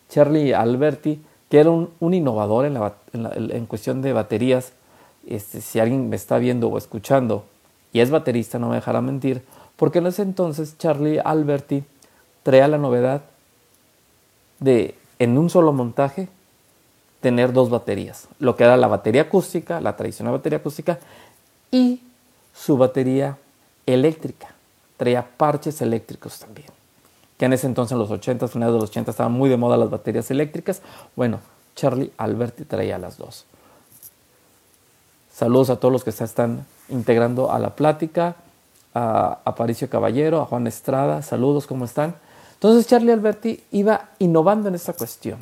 Charlie 0.09 0.53
Alberti, 0.53 1.23
que 1.49 1.61
era 1.61 1.69
un, 1.69 2.13
innovador 2.13 2.65
en, 2.65 2.77
en, 3.13 3.65
cuestión 3.65 4.01
de 4.01 4.11
baterías, 4.11 4.73
este, 5.25 5.61
si 5.61 5.79
alguien 5.79 6.09
me 6.09 6.17
está 6.17 6.37
viendo 6.37 6.67
o 6.67 6.77
escuchando 6.77 7.45
y 7.93 8.01
es 8.01 8.09
baterista, 8.09 8.59
no 8.59 8.67
me 8.67 8.75
dejará 8.75 8.99
mentir, 8.99 9.41
porque 9.77 9.99
en 9.99 10.07
ese 10.07 10.23
entonces 10.23 10.77
Charlie 10.77 11.21
Alberti 11.23 11.85
traía 12.43 12.67
la 12.67 12.77
novedad 12.77 13.21
de 14.59 14.95
en 15.19 15.37
un 15.37 15.49
solo 15.49 15.73
montaje 15.73 16.29
tener 17.21 17.53
dos 17.53 17.69
baterías, 17.69 18.27
lo 18.39 18.55
que 18.55 18.63
era 18.63 18.77
la 18.77 18.87
batería 18.87 19.23
acústica, 19.23 19.81
la 19.81 19.95
tradicional 19.95 20.33
batería 20.33 20.59
acústica, 20.59 20.99
y 21.71 22.01
su 22.53 22.77
batería 22.77 23.37
eléctrica. 23.85 24.53
Traía 24.97 25.27
parches 25.37 25.81
eléctricos 25.81 26.39
también. 26.39 26.67
Que 27.37 27.45
en 27.45 27.53
ese 27.53 27.67
entonces, 27.67 27.91
en 27.93 27.99
los 27.99 28.09
80, 28.09 28.47
finales 28.47 28.73
de 28.73 28.79
los 28.79 28.89
80, 28.89 29.11
estaban 29.11 29.31
muy 29.31 29.49
de 29.49 29.57
moda 29.57 29.77
las 29.77 29.89
baterías 29.89 30.31
eléctricas. 30.31 30.81
Bueno, 31.15 31.39
Charlie 31.75 32.11
Alberti 32.17 32.65
traía 32.65 32.97
las 32.97 33.17
dos. 33.17 33.45
Saludos 35.31 35.69
a 35.69 35.75
todos 35.75 35.91
los 35.91 36.03
que 36.03 36.11
se 36.11 36.23
están 36.23 36.65
integrando 36.89 37.51
a 37.51 37.59
la 37.59 37.75
plática, 37.75 38.35
a 38.95 39.39
Aparicio 39.45 39.87
Caballero, 39.87 40.41
a 40.41 40.45
Juan 40.45 40.65
Estrada, 40.65 41.21
saludos, 41.21 41.67
¿cómo 41.67 41.85
están? 41.85 42.15
Entonces 42.57 42.87
Charlie 42.87 43.11
Alberti 43.11 43.63
iba 43.71 44.09
innovando 44.17 44.67
en 44.67 44.75
esta 44.75 44.93
cuestión. 44.93 45.37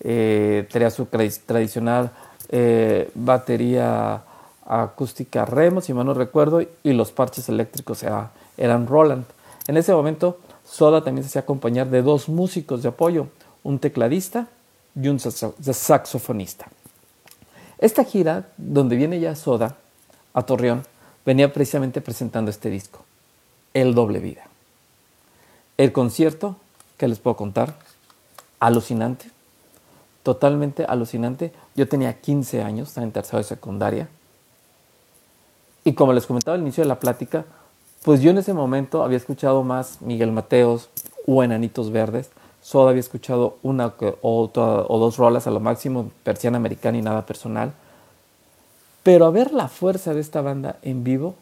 Eh, 0.00 0.66
tenía 0.72 0.90
su 0.90 1.06
tradicional 1.06 2.10
eh, 2.48 3.10
batería 3.14 4.22
acústica 4.64 5.44
Remo, 5.44 5.82
si 5.82 5.92
mal 5.92 6.06
no 6.06 6.14
recuerdo, 6.14 6.62
y 6.62 6.92
los 6.94 7.12
parches 7.12 7.48
eléctricos 7.50 8.02
eran 8.56 8.86
Roland. 8.86 9.24
En 9.66 9.76
ese 9.76 9.92
momento, 9.92 10.38
Soda 10.64 11.04
también 11.04 11.24
se 11.24 11.28
hacía 11.28 11.42
acompañar 11.42 11.88
de 11.88 12.00
dos 12.00 12.28
músicos 12.28 12.82
de 12.82 12.88
apoyo, 12.88 13.26
un 13.62 13.78
tecladista 13.78 14.48
y 14.94 15.08
un 15.08 15.20
saxofonista. 15.20 16.66
Esta 17.78 18.04
gira, 18.04 18.48
donde 18.56 18.96
viene 18.96 19.20
ya 19.20 19.34
Soda 19.36 19.76
a 20.32 20.42
Torreón, 20.42 20.84
venía 21.26 21.52
precisamente 21.52 22.00
presentando 22.00 22.50
este 22.50 22.70
disco, 22.70 23.00
El 23.74 23.94
Doble 23.94 24.20
Vida. 24.20 24.44
El 25.76 25.92
concierto, 25.92 26.56
que 26.96 27.08
les 27.08 27.18
puedo 27.18 27.36
contar, 27.36 27.74
alucinante, 28.60 29.30
totalmente 30.22 30.84
alucinante. 30.84 31.52
Yo 31.74 31.88
tenía 31.88 32.20
15 32.20 32.62
años, 32.62 32.88
estaba 32.88 33.06
en 33.06 33.12
tercero 33.12 33.38
de 33.38 33.44
secundaria. 33.44 34.08
Y 35.84 35.94
como 35.94 36.12
les 36.12 36.26
comentaba 36.26 36.54
al 36.54 36.62
inicio 36.62 36.82
de 36.82 36.88
la 36.88 37.00
plática, 37.00 37.44
pues 38.04 38.20
yo 38.20 38.30
en 38.30 38.38
ese 38.38 38.54
momento 38.54 39.02
había 39.02 39.16
escuchado 39.16 39.62
más 39.64 40.00
Miguel 40.00 40.30
Mateos 40.30 40.88
o 41.26 41.42
Enanitos 41.42 41.90
Verdes. 41.90 42.30
Solo 42.62 42.88
había 42.88 43.00
escuchado 43.00 43.58
una 43.62 43.94
o, 43.98 44.50
o 44.52 44.98
dos 44.98 45.16
rolas 45.16 45.46
a 45.46 45.50
lo 45.50 45.60
máximo, 45.60 46.10
persiana 46.22 46.56
americana 46.56 46.98
y 46.98 47.02
nada 47.02 47.26
personal. 47.26 47.72
Pero 49.02 49.26
a 49.26 49.30
ver 49.30 49.52
la 49.52 49.68
fuerza 49.68 50.14
de 50.14 50.20
esta 50.20 50.40
banda 50.40 50.78
en 50.82 51.04
vivo, 51.04 51.34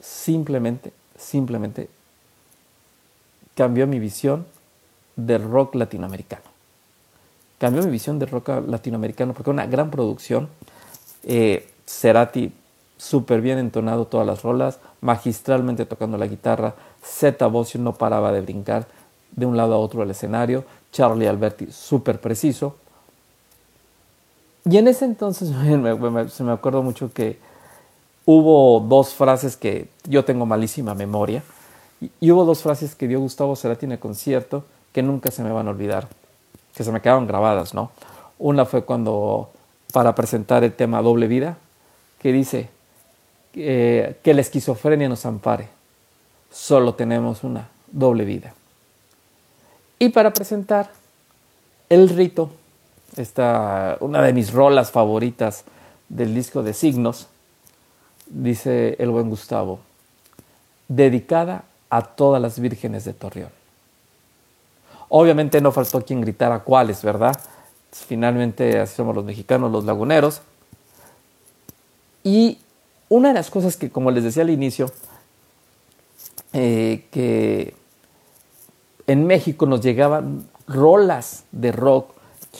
simplemente, 0.00 0.92
simplemente 1.16 1.88
cambió 3.54 3.86
mi 3.86 3.98
visión 3.98 4.46
del 5.16 5.42
rock 5.42 5.74
latinoamericano. 5.76 6.42
Cambió 7.58 7.82
mi 7.82 7.90
visión 7.90 8.18
del 8.18 8.30
rock 8.30 8.48
latinoamericano 8.66 9.32
porque 9.32 9.50
una 9.50 9.66
gran 9.66 9.90
producción. 9.90 10.48
Eh, 11.22 11.68
Cerati 11.86 12.52
súper 12.96 13.40
bien 13.40 13.58
entonado 13.58 14.06
todas 14.06 14.26
las 14.26 14.42
rolas, 14.42 14.78
magistralmente 15.00 15.86
tocando 15.86 16.16
la 16.18 16.26
guitarra. 16.26 16.74
Zeta 17.02 17.46
Bosio 17.46 17.80
no 17.80 17.94
paraba 17.94 18.32
de 18.32 18.40
brincar 18.40 18.86
de 19.32 19.46
un 19.46 19.56
lado 19.56 19.74
a 19.74 19.78
otro 19.78 20.00
del 20.00 20.10
escenario. 20.10 20.64
Charlie 20.92 21.26
Alberti 21.26 21.68
súper 21.70 22.20
preciso. 22.20 22.76
Y 24.64 24.78
en 24.78 24.88
ese 24.88 25.04
entonces 25.04 25.48
se 26.32 26.44
me 26.44 26.52
acuerdo 26.52 26.82
mucho 26.82 27.12
que 27.12 27.38
hubo 28.24 28.80
dos 28.80 29.14
frases 29.14 29.56
que 29.56 29.88
yo 30.04 30.24
tengo 30.24 30.46
malísima 30.46 30.94
memoria. 30.94 31.42
Y, 32.20 32.30
hubo 32.30 32.44
dos 32.44 32.62
frases 32.62 32.94
que 32.94 33.08
dio 33.08 33.20
Gustavo 33.20 33.56
Cerati 33.56 33.86
en 33.86 33.92
el 33.92 33.98
concierto 33.98 34.64
que 34.92 35.02
nunca 35.02 35.30
se 35.30 35.42
me 35.42 35.52
van 35.52 35.66
a 35.66 35.70
olvidar, 35.70 36.08
que 36.74 36.84
se 36.84 36.92
me 36.92 37.00
quedaron 37.00 37.26
grabadas, 37.26 37.74
¿no? 37.74 37.90
Una 38.38 38.64
fue 38.64 38.84
cuando, 38.84 39.50
para 39.92 40.14
presentar 40.14 40.64
el 40.64 40.72
tema 40.72 41.02
Doble 41.02 41.26
Vida, 41.26 41.56
que 42.20 42.32
dice 42.32 42.68
eh, 43.54 44.18
que 44.22 44.34
la 44.34 44.40
esquizofrenia 44.40 45.08
nos 45.08 45.26
ampare, 45.26 45.68
solo 46.50 46.94
tenemos 46.94 47.44
una 47.44 47.68
doble 47.90 48.24
vida. 48.24 48.54
Y 49.98 50.08
para 50.10 50.32
presentar 50.32 50.90
el 51.88 52.08
rito, 52.08 52.50
esta, 53.16 53.96
una 54.00 54.22
de 54.22 54.32
mis 54.32 54.52
rolas 54.52 54.90
favoritas 54.90 55.64
del 56.08 56.34
disco 56.34 56.62
de 56.62 56.74
signos, 56.74 57.28
dice 58.26 58.96
el 58.98 59.10
buen 59.10 59.28
Gustavo, 59.28 59.80
dedicada 60.88 61.64
a 61.94 62.02
todas 62.02 62.42
las 62.42 62.58
vírgenes 62.58 63.04
de 63.04 63.12
Torreón. 63.12 63.50
Obviamente 65.08 65.60
no 65.60 65.70
faltó 65.70 66.04
quien 66.04 66.20
gritara 66.22 66.58
cuáles, 66.64 67.04
¿verdad? 67.04 67.40
Finalmente 67.92 68.80
así 68.80 68.96
somos 68.96 69.14
los 69.14 69.24
mexicanos, 69.24 69.70
los 69.70 69.84
laguneros. 69.84 70.40
Y 72.24 72.58
una 73.08 73.28
de 73.28 73.34
las 73.34 73.48
cosas 73.48 73.76
que, 73.76 73.90
como 73.90 74.10
les 74.10 74.24
decía 74.24 74.42
al 74.42 74.50
inicio, 74.50 74.90
eh, 76.52 77.06
que 77.12 77.74
en 79.06 79.24
México 79.28 79.64
nos 79.64 79.80
llegaban 79.80 80.48
rolas 80.66 81.44
de 81.52 81.70
rock 81.70 82.10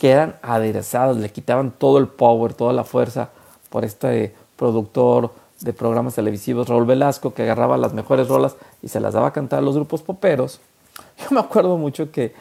que 0.00 0.12
eran 0.12 0.36
aderezadas, 0.42 1.16
le 1.16 1.30
quitaban 1.30 1.72
todo 1.72 1.98
el 1.98 2.06
power, 2.06 2.54
toda 2.54 2.72
la 2.72 2.84
fuerza 2.84 3.30
por 3.68 3.84
este 3.84 4.32
productor 4.54 5.32
de 5.60 5.72
programas 5.72 6.14
televisivos, 6.14 6.68
Raúl 6.68 6.84
Velasco, 6.84 7.34
que 7.34 7.42
agarraba 7.42 7.76
las 7.76 7.94
mejores 7.94 8.28
rolas 8.28 8.54
y 8.84 8.88
se 8.88 9.00
las 9.00 9.14
daba 9.14 9.28
a 9.28 9.32
cantar 9.32 9.60
a 9.60 9.62
los 9.62 9.74
grupos 9.74 10.02
poperos. 10.02 10.60
Yo 11.18 11.28
me 11.30 11.40
acuerdo 11.40 11.78
mucho 11.78 12.12
que 12.12 12.34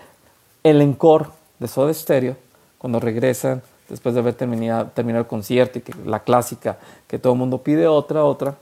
el 0.62 0.81
encore 0.81 1.27
de 1.57 1.67
Soda 1.69 1.93
Stereo, 1.93 2.35
cuando 2.77 3.00
regresan, 3.00 3.63
después 3.88 4.13
de 4.13 4.19
haber 4.19 4.33
terminado, 4.33 4.91
el 4.95 5.25
concierto 5.25 5.79
y 5.79 5.81
que 5.81 5.93
la 6.05 6.19
clásica, 6.19 6.77
que 7.07 7.17
todo 7.17 7.33
el 7.33 7.39
mundo 7.39 7.59
pide 7.59 7.88
otra, 7.88 8.25
otra, 8.25 8.55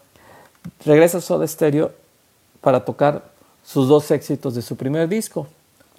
regresa 0.85 1.19
Soda 1.19 1.47
Stereo 1.47 1.91
para 2.61 2.85
tocar 2.85 3.23
sus 3.63 3.88
dos 3.88 4.11
éxitos 4.11 4.53
de 4.53 4.61
su 4.61 4.75
primer 4.75 5.09
disco, 5.09 5.47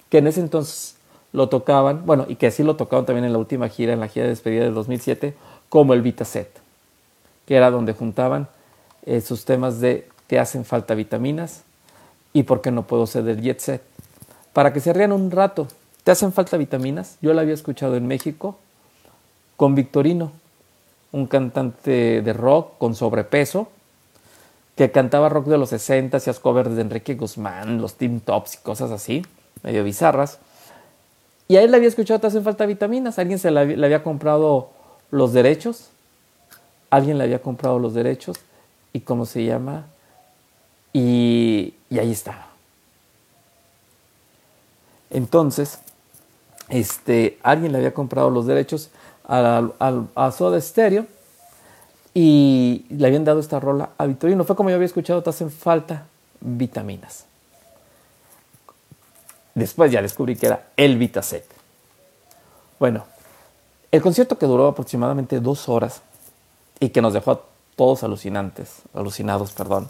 que 0.09 0.19
en 0.19 0.27
ese 0.27 0.39
entonces 0.39 0.95
lo 1.33 1.49
tocaban, 1.49 2.05
bueno, 2.05 2.25
y 2.29 2.37
que 2.37 2.47
así 2.47 2.63
lo 2.63 2.77
tocaban 2.77 3.05
también 3.05 3.25
en 3.25 3.33
la 3.33 3.39
última 3.39 3.67
gira, 3.67 3.91
en 3.91 3.99
la 3.99 4.07
gira 4.07 4.23
de 4.23 4.29
despedida 4.29 4.63
del 4.63 4.73
2007, 4.73 5.35
como 5.67 5.93
el 5.93 6.01
Vita 6.01 6.23
Set, 6.23 6.49
que 7.45 7.55
era 7.55 7.71
donde 7.71 7.91
juntaban 7.91 8.47
eh, 9.05 9.19
sus 9.19 9.43
temas 9.43 9.81
de 9.81 10.07
que 10.27 10.39
hacen 10.39 10.63
falta 10.63 10.95
vitaminas 10.95 11.63
y 12.33 12.43
por 12.43 12.61
qué 12.61 12.71
no 12.71 12.83
puedo 12.83 13.07
ser 13.07 13.23
del 13.23 13.41
Jet 13.41 13.59
Set. 13.59 13.81
Para 14.51 14.73
que 14.73 14.79
se 14.79 14.91
rían 14.91 15.11
un 15.11 15.31
rato, 15.31 15.67
¿te 16.03 16.11
hacen 16.11 16.33
falta 16.33 16.57
vitaminas? 16.57 17.17
Yo 17.21 17.33
la 17.33 17.41
había 17.41 17.53
escuchado 17.53 17.95
en 17.95 18.07
México 18.07 18.57
con 19.55 19.75
Victorino, 19.75 20.31
un 21.11 21.27
cantante 21.27 22.21
de 22.21 22.33
rock 22.33 22.77
con 22.79 22.95
sobrepeso, 22.95 23.69
que 24.75 24.91
cantaba 24.91 25.29
rock 25.29 25.45
de 25.45 25.57
los 25.57 25.69
60, 25.69 26.17
hacía 26.17 26.33
covers 26.33 26.75
de 26.75 26.81
Enrique 26.81 27.13
Guzmán, 27.13 27.79
los 27.79 27.93
Team 27.95 28.19
Tops 28.19 28.55
y 28.55 28.57
cosas 28.57 28.89
así, 28.89 29.23
medio 29.61 29.83
bizarras. 29.83 30.39
Y 31.47 31.57
a 31.57 31.61
él 31.61 31.71
le 31.71 31.77
había 31.77 31.89
escuchado 31.89 32.19
Te 32.19 32.27
hacen 32.27 32.43
falta 32.43 32.65
vitaminas. 32.65 33.19
Alguien 33.19 33.37
se 33.37 33.51
le 33.51 33.59
había 33.59 34.01
comprado 34.01 34.69
los 35.11 35.33
derechos. 35.33 35.89
Alguien 36.89 37.17
le 37.17 37.25
había 37.25 37.41
comprado 37.41 37.79
los 37.79 37.93
derechos. 37.93 38.37
¿Y 38.93 39.01
cómo 39.01 39.25
se 39.25 39.43
llama? 39.43 39.85
Y, 40.93 41.73
y 41.93 41.99
ahí 41.99 42.11
estaba. 42.11 42.47
Entonces, 45.11 45.77
este, 46.69 47.37
alguien 47.43 47.71
le 47.71 47.77
había 47.77 47.93
comprado 47.93 48.31
los 48.31 48.47
derechos 48.47 48.89
al, 49.25 49.73
al, 49.77 50.07
a 50.15 50.31
Soda 50.31 50.59
Stereo 50.59 51.05
y 52.15 52.87
le 52.89 53.05
habían 53.05 53.23
dado 53.23 53.39
esta 53.39 53.59
rola 53.59 53.91
a 53.95 54.07
Victorino. 54.07 54.43
Fue 54.43 54.55
como 54.55 54.71
yo 54.71 54.75
había 54.75 54.87
escuchado, 54.87 55.21
te 55.21 55.29
hacen 55.29 55.51
falta 55.51 56.07
vitaminas. 56.39 57.25
Después 59.53 59.91
ya 59.91 60.01
descubrí 60.01 60.35
que 60.35 60.47
era 60.47 60.69
el 60.75 60.97
Vitaset. 60.97 61.45
Bueno, 62.79 63.05
el 63.91 64.01
concierto 64.01 64.39
que 64.39 64.47
duró 64.47 64.65
aproximadamente 64.65 65.39
dos 65.39 65.69
horas 65.69 66.01
y 66.79 66.89
que 66.89 67.03
nos 67.03 67.13
dejó 67.13 67.31
a 67.33 67.41
todos 67.75 68.03
alucinantes, 68.03 68.81
alucinados, 68.95 69.51
perdón, 69.51 69.89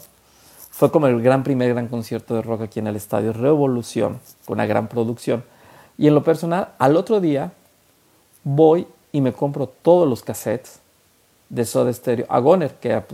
fue 0.76 0.90
como 0.90 1.06
el 1.06 1.22
gran 1.22 1.44
primer 1.44 1.72
gran 1.72 1.86
concierto 1.86 2.34
de 2.34 2.42
rock 2.42 2.62
aquí 2.62 2.80
en 2.80 2.88
el 2.88 2.96
estadio 2.96 3.32
Revolución, 3.32 4.18
con 4.44 4.54
una 4.54 4.66
gran 4.66 4.88
producción. 4.88 5.44
Y 5.96 6.08
en 6.08 6.16
lo 6.16 6.24
personal, 6.24 6.70
al 6.78 6.96
otro 6.96 7.20
día 7.20 7.52
voy 8.42 8.88
y 9.12 9.20
me 9.20 9.32
compro 9.32 9.68
todos 9.68 10.08
los 10.08 10.24
cassettes 10.24 10.80
de 11.48 11.64
Soda 11.64 11.92
Stereo 11.92 12.26
a 12.28 12.40
Goner, 12.40 12.74
que 12.74 13.04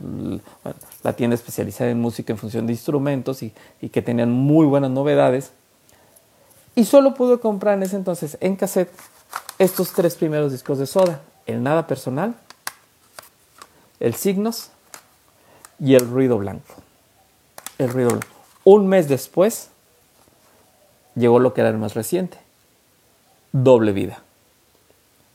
la 1.02 1.12
tienda 1.12 1.34
especializada 1.34 1.90
en 1.90 2.00
música 2.00 2.32
en 2.32 2.38
función 2.38 2.66
de 2.66 2.72
instrumentos 2.72 3.42
y, 3.42 3.52
y, 3.82 3.90
que 3.90 4.00
tenían 4.00 4.30
muy 4.30 4.64
buenas 4.64 4.90
novedades. 4.90 5.52
Y 6.74 6.86
solo 6.86 7.12
pude 7.12 7.40
comprar 7.40 7.74
en 7.74 7.82
ese 7.82 7.96
entonces 7.96 8.38
en 8.40 8.56
cassette 8.56 8.90
estos 9.58 9.92
tres 9.92 10.14
primeros 10.14 10.50
discos 10.52 10.78
de 10.78 10.86
Soda, 10.86 11.20
el 11.44 11.62
Nada 11.62 11.86
Personal, 11.86 12.36
el 13.98 14.14
Signos 14.14 14.70
y 15.78 15.94
el 15.94 16.08
Ruido 16.08 16.38
Blanco. 16.38 16.89
El 17.80 17.88
Ruido. 17.88 18.20
Un 18.64 18.88
mes 18.88 19.08
después 19.08 19.70
llegó 21.14 21.38
lo 21.38 21.54
que 21.54 21.62
era 21.62 21.70
el 21.70 21.78
más 21.78 21.94
reciente, 21.94 22.36
Doble 23.52 23.92
Vida. 23.92 24.20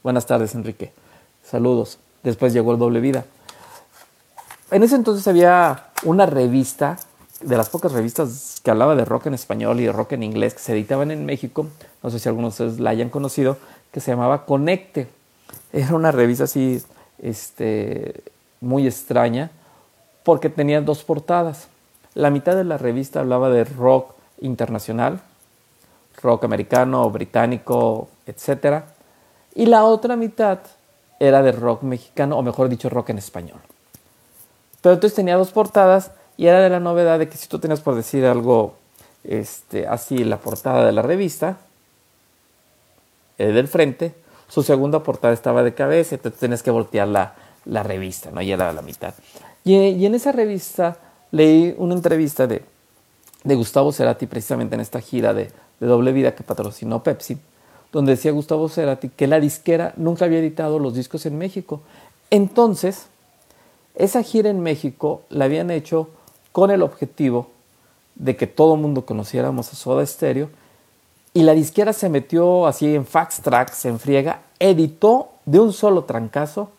Buenas 0.04 0.28
tardes, 0.28 0.54
Enrique. 0.54 0.94
Saludos. 1.44 1.98
Después 2.22 2.54
llegó 2.54 2.72
el 2.72 2.78
Doble 2.78 3.00
Vida. 3.00 3.26
En 4.70 4.84
ese 4.84 4.94
entonces 4.94 5.28
había 5.28 5.88
una 6.04 6.28
revista, 6.28 7.00
de 7.42 7.58
las 7.58 7.70
pocas 7.70 7.94
revistas 7.94 8.62
que 8.64 8.70
hablaba 8.70 8.94
de 8.94 9.06
rock 9.06 9.26
en 9.26 9.34
español 9.34 9.80
y 9.80 9.86
de 9.86 9.92
rock 9.92 10.12
en 10.12 10.22
inglés 10.22 10.54
que 10.54 10.60
se 10.60 10.74
editaban 10.74 11.10
en 11.10 11.26
México, 11.26 11.66
no 12.04 12.12
sé 12.12 12.20
si 12.20 12.30
algunos 12.30 12.56
de 12.56 12.66
ustedes 12.66 12.80
la 12.80 12.92
hayan 12.92 13.10
conocido, 13.10 13.58
que 13.92 14.02
se 14.02 14.12
llamaba 14.12 14.46
Conecte. 14.46 15.08
Era 15.74 15.96
una 15.96 16.12
revista 16.12 16.44
así, 16.44 16.80
este, 17.18 18.24
muy 18.62 18.86
extraña, 18.86 19.50
porque 20.24 20.52
tenía 20.52 20.80
dos 20.82 21.04
portadas. 21.04 21.70
La 22.16 22.30
mitad 22.30 22.56
de 22.56 22.64
la 22.64 22.78
revista 22.78 23.20
hablaba 23.20 23.50
de 23.50 23.64
rock 23.64 24.16
internacional, 24.42 25.22
rock 26.22 26.46
americano, 26.46 27.10
británico, 27.10 28.10
etc. 28.26 28.84
Y 29.54 29.68
la 29.68 29.84
otra 29.86 30.16
mitad 30.16 30.60
era 31.20 31.42
de 31.42 31.52
rock 31.52 31.84
mexicano, 31.84 32.38
o 32.38 32.42
mejor 32.42 32.70
dicho, 32.70 32.90
rock 32.90 33.10
en 33.10 33.20
español. 33.20 33.60
Pero 34.82 34.96
entonces 34.96 35.16
tenía 35.16 35.38
dos 35.38 35.52
portadas 35.52 36.12
y 36.38 36.48
era 36.48 36.62
de 36.62 36.70
la 36.70 36.80
novedad 36.80 37.20
de 37.20 37.30
que 37.30 37.38
si 37.38 37.48
tú 37.48 37.60
tenías 37.60 37.82
por 37.82 37.96
decir 37.96 38.26
algo 38.26 38.76
este, 39.24 39.88
así 39.88 40.24
la 40.24 40.38
portada 40.38 40.86
de 40.86 40.92
la 40.92 41.02
revista, 41.02 41.58
el 43.38 43.54
del 43.54 43.68
frente, 43.68 44.14
su 44.48 44.64
segunda 44.64 45.02
portada 45.02 45.34
estaba 45.34 45.64
de 45.64 45.74
cabeza, 45.74 46.16
entonces 46.16 46.40
tenías 46.40 46.64
que 46.64 46.72
voltear 46.72 47.08
la, 47.08 47.34
la 47.66 47.84
revista, 47.84 48.32
¿no? 48.32 48.42
Y 48.42 48.52
era 48.52 48.72
la 48.72 48.82
mitad. 48.82 49.14
Y, 49.64 50.06
en 50.06 50.16
esa 50.16 50.32
revista 50.32 50.98
leí 51.36 51.76
una 51.78 51.96
entrevista 51.96 52.48
de, 52.48 52.64
de 53.44 53.56
Gustavo 53.56 53.92
Cerati, 53.92 54.26
precisamente 54.26 54.76
en 54.76 54.82
esta 54.82 55.02
gira 55.02 55.34
de, 55.34 55.52
de 55.82 55.88
Doble 55.88 56.14
Vida 56.14 56.34
que 56.34 56.44
patrocinó 56.44 57.04
Pepsi, 57.04 57.38
donde 57.92 58.14
decía 58.14 58.32
Gustavo 58.32 58.70
Cerati 58.70 59.10
que 59.10 59.28
la 59.28 59.42
disquera 59.42 59.94
nunca 59.98 60.26
había 60.26 60.40
editado 60.40 60.80
los 60.80 60.96
discos 60.96 61.26
en 61.26 61.38
México. 61.38 61.82
Entonces, 62.30 63.08
esa 63.96 64.24
gira 64.24 64.50
en 64.50 64.62
México 64.62 65.24
la 65.30 65.46
habían 65.46 65.72
hecho 65.72 66.10
con 66.54 66.72
el 66.72 66.82
objetivo 66.82 67.50
de 68.16 68.38
que 68.38 68.48
todo 68.48 68.76
el 68.76 68.82
mundo 68.82 69.06
conociéramos 69.06 69.74
a 69.74 69.76
Soda 69.76 70.06
Stereo 70.06 70.48
y 71.34 71.44
la 71.44 71.54
disquera 71.54 71.92
se 71.92 72.08
metió 72.08 72.66
así 72.66 72.96
en 72.96 73.06
fax 73.06 73.42
tracks, 73.42 73.84
en 73.84 74.00
friega, 74.00 74.44
editó 74.58 75.32
de 75.44 75.60
un 75.60 75.74
solo 75.74 76.06
trancazo 76.06 76.70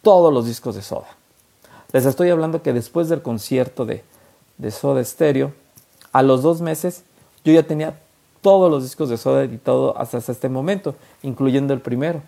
todos 0.00 0.32
los 0.32 0.46
discos 0.46 0.76
de 0.76 0.80
Soda. 0.80 1.19
Les 1.92 2.06
estoy 2.06 2.30
hablando 2.30 2.62
que 2.62 2.72
después 2.72 3.08
del 3.08 3.22
concierto 3.22 3.84
de, 3.84 4.04
de 4.58 4.70
Soda 4.70 5.04
Stereo, 5.04 5.52
a 6.12 6.22
los 6.22 6.42
dos 6.42 6.60
meses 6.60 7.04
yo 7.44 7.52
ya 7.52 7.62
tenía 7.62 7.98
todos 8.42 8.70
los 8.70 8.82
discos 8.82 9.08
de 9.08 9.16
Soda 9.16 9.44
editados 9.44 9.94
hasta, 9.96 10.18
hasta 10.18 10.32
este 10.32 10.48
momento, 10.48 10.94
incluyendo 11.22 11.74
el 11.74 11.80
primero. 11.80 12.22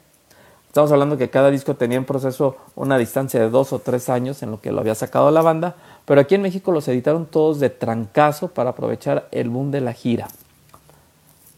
Estamos 0.67 0.91
hablando 0.91 1.19
que 1.19 1.29
cada 1.29 1.51
disco 1.51 1.75
tenía 1.75 1.99
en 1.99 2.07
proceso 2.07 2.57
una 2.77 2.97
distancia 2.97 3.39
de 3.39 3.51
dos 3.51 3.75
o 3.75 3.79
tres 3.79 4.09
años 4.09 4.43
en 4.43 4.51
lo 4.51 4.61
que 4.61 4.73
lo 4.73 4.81
había 4.81 4.95
sacado 4.95 5.31
la 5.31 5.43
banda, 5.43 5.77
pero 6.07 6.21
aquí 6.21 6.35
en 6.35 6.43
México 6.43 6.73
los 6.73 6.89
editaron 6.89 7.27
todos 7.27 7.61
de 7.61 7.69
trancazo 7.69 8.49
para 8.49 8.71
aprovechar 8.71 9.29
el 9.33 9.51
boom 9.51 9.71
de 9.71 9.83
la 9.83 9.93
gira. 9.93 10.29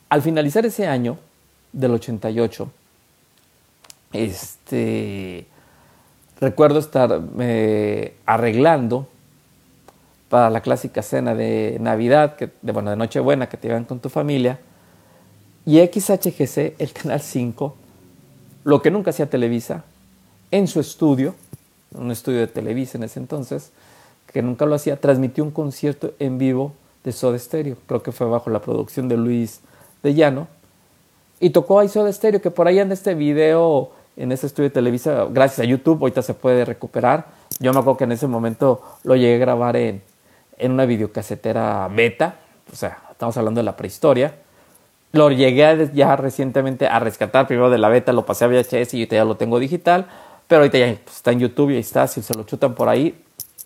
Al 0.08 0.20
finalizar 0.20 0.66
ese 0.66 0.88
año, 0.88 1.18
del 1.72 1.92
88, 1.92 2.70
este, 4.12 5.46
recuerdo 6.40 6.78
estar 6.78 7.20
arreglando 8.26 9.08
para 10.28 10.50
la 10.50 10.62
clásica 10.62 11.02
cena 11.02 11.34
de 11.34 11.78
Navidad, 11.80 12.36
que, 12.36 12.50
de, 12.60 12.72
bueno, 12.72 12.90
de 12.90 12.96
Nochebuena, 12.96 13.48
que 13.48 13.56
te 13.56 13.68
iban 13.68 13.84
con 13.84 14.00
tu 14.00 14.08
familia, 14.08 14.58
y 15.64 15.78
XHGC, 15.78 16.74
el 16.78 16.92
canal 16.92 17.20
5, 17.20 17.74
lo 18.64 18.82
que 18.82 18.90
nunca 18.90 19.10
hacía 19.10 19.30
Televisa, 19.30 19.84
en 20.50 20.66
su 20.66 20.80
estudio, 20.80 21.34
un 21.92 22.10
estudio 22.10 22.40
de 22.40 22.46
Televisa 22.48 22.98
en 22.98 23.04
ese 23.04 23.20
entonces, 23.20 23.70
que 24.32 24.42
nunca 24.42 24.66
lo 24.66 24.74
hacía, 24.74 25.00
transmitió 25.00 25.44
un 25.44 25.52
concierto 25.52 26.14
en 26.18 26.38
vivo 26.38 26.72
de 27.04 27.12
Soda 27.12 27.38
Stereo, 27.38 27.76
creo 27.86 28.02
que 28.02 28.10
fue 28.10 28.26
bajo 28.26 28.50
la 28.50 28.60
producción 28.60 29.08
de 29.08 29.16
Luis 29.16 29.60
de 30.02 30.14
Llano, 30.14 30.48
y 31.38 31.50
tocó 31.50 31.78
ahí 31.78 31.88
Soda 31.88 32.12
Stereo, 32.12 32.42
que 32.42 32.50
por 32.50 32.66
ahí 32.66 32.78
en 32.78 32.90
este 32.90 33.14
video, 33.14 33.92
en 34.16 34.32
ese 34.32 34.46
estudio 34.46 34.68
de 34.68 34.74
Televisa, 34.74 35.26
gracias 35.30 35.60
a 35.60 35.64
YouTube, 35.64 36.00
ahorita 36.00 36.22
se 36.22 36.34
puede 36.34 36.64
recuperar. 36.64 37.26
Yo 37.58 37.72
me 37.72 37.80
acuerdo 37.80 37.98
que 37.98 38.04
en 38.04 38.12
ese 38.12 38.26
momento 38.26 38.82
lo 39.02 39.16
llegué 39.16 39.36
a 39.36 39.38
grabar 39.38 39.76
en, 39.76 40.02
en 40.58 40.72
una 40.72 40.86
videocasetera 40.86 41.88
beta, 41.88 42.36
o 42.72 42.76
sea, 42.76 42.98
estamos 43.10 43.36
hablando 43.36 43.60
de 43.60 43.64
la 43.64 43.76
prehistoria. 43.76 44.34
Lo 45.12 45.30
llegué 45.30 45.90
ya 45.94 46.16
recientemente 46.16 46.88
a 46.88 46.98
rescatar, 46.98 47.46
primero 47.46 47.70
de 47.70 47.78
la 47.78 47.88
beta 47.88 48.12
lo 48.12 48.26
pasé 48.26 48.44
a 48.44 48.48
VHS 48.48 48.94
y 48.94 48.98
ahorita 48.98 49.16
ya 49.16 49.24
lo 49.24 49.36
tengo 49.36 49.58
digital, 49.60 50.06
pero 50.48 50.62
ahorita 50.62 50.78
ya 50.78 50.98
pues, 51.02 51.16
está 51.16 51.30
en 51.30 51.40
YouTube 51.40 51.70
y 51.70 51.74
ahí 51.74 51.80
está, 51.80 52.06
si 52.08 52.20
se 52.22 52.34
lo 52.34 52.42
chutan 52.44 52.74
por 52.74 52.88
ahí, 52.88 53.14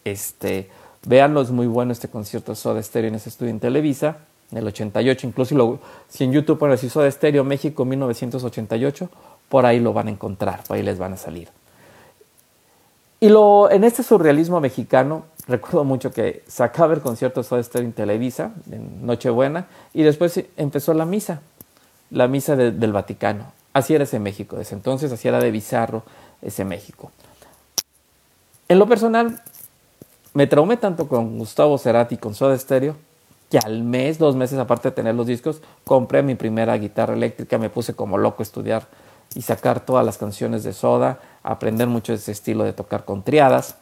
este, 0.04 0.68
véanlo, 1.06 1.40
es 1.40 1.50
muy 1.50 1.66
bueno 1.66 1.92
este 1.92 2.08
concierto 2.08 2.52
de 2.52 2.56
Soda 2.56 2.82
Stereo 2.82 3.08
en 3.08 3.14
ese 3.14 3.30
estudio 3.30 3.50
en 3.50 3.60
Televisa, 3.60 4.18
en 4.50 4.58
el 4.58 4.66
88, 4.66 5.26
incluso 5.26 5.48
si, 5.48 5.54
lo, 5.54 5.78
si 6.08 6.24
en 6.24 6.32
YouTube 6.32 6.58
ponen 6.58 6.74
así 6.74 6.90
Soda 6.90 7.10
Stereo 7.10 7.44
México 7.44 7.84
1988, 7.84 9.08
por 9.48 9.66
ahí 9.66 9.80
lo 9.80 9.92
van 9.92 10.08
a 10.08 10.10
encontrar, 10.10 10.62
por 10.64 10.76
ahí 10.76 10.82
les 10.82 10.98
van 10.98 11.12
a 11.12 11.16
salir. 11.16 11.48
Y 13.20 13.28
lo, 13.30 13.70
en 13.70 13.84
este 13.84 14.02
surrealismo 14.02 14.60
mexicano, 14.60 15.24
recuerdo 15.48 15.84
mucho 15.84 16.12
que 16.12 16.44
sacaba 16.46 16.94
el 16.94 17.00
concierto 17.00 17.42
Soda 17.42 17.62
Stereo 17.62 17.86
en 17.86 17.92
Televisa, 17.92 18.52
en 18.70 19.04
Nochebuena, 19.06 19.66
y 19.92 20.02
después 20.02 20.40
empezó 20.56 20.94
la 20.94 21.04
misa, 21.04 21.40
la 22.10 22.28
misa 22.28 22.54
del 22.54 22.92
Vaticano. 22.92 23.52
Así 23.72 23.94
era 23.94 24.04
ese 24.04 24.18
México, 24.18 24.56
desde 24.56 24.76
entonces 24.76 25.10
así 25.12 25.26
era 25.28 25.40
de 25.40 25.50
bizarro 25.50 26.04
ese 26.42 26.64
México. 26.64 27.10
En 28.68 28.78
lo 28.78 28.86
personal, 28.86 29.42
me 30.34 30.46
traumé 30.46 30.76
tanto 30.76 31.08
con 31.08 31.38
Gustavo 31.38 31.78
Cerati 31.78 32.16
y 32.16 32.18
con 32.18 32.34
Soda 32.34 32.56
Stereo 32.56 32.96
que 33.50 33.58
al 33.58 33.82
mes, 33.82 34.18
dos 34.18 34.36
meses 34.36 34.58
aparte 34.58 34.90
de 34.90 34.94
tener 34.94 35.14
los 35.14 35.26
discos, 35.26 35.62
compré 35.84 36.22
mi 36.22 36.34
primera 36.34 36.76
guitarra 36.76 37.14
eléctrica, 37.14 37.58
me 37.58 37.70
puse 37.70 37.94
como 37.94 38.18
loco 38.18 38.42
a 38.42 38.44
estudiar 38.44 38.86
y 39.38 39.42
sacar 39.42 39.78
todas 39.78 40.04
las 40.04 40.18
canciones 40.18 40.64
de 40.64 40.72
Soda, 40.72 41.20
aprender 41.44 41.86
mucho 41.86 42.12
ese 42.12 42.32
estilo 42.32 42.64
de 42.64 42.72
tocar 42.72 43.04
con 43.04 43.22
triadas, 43.22 43.76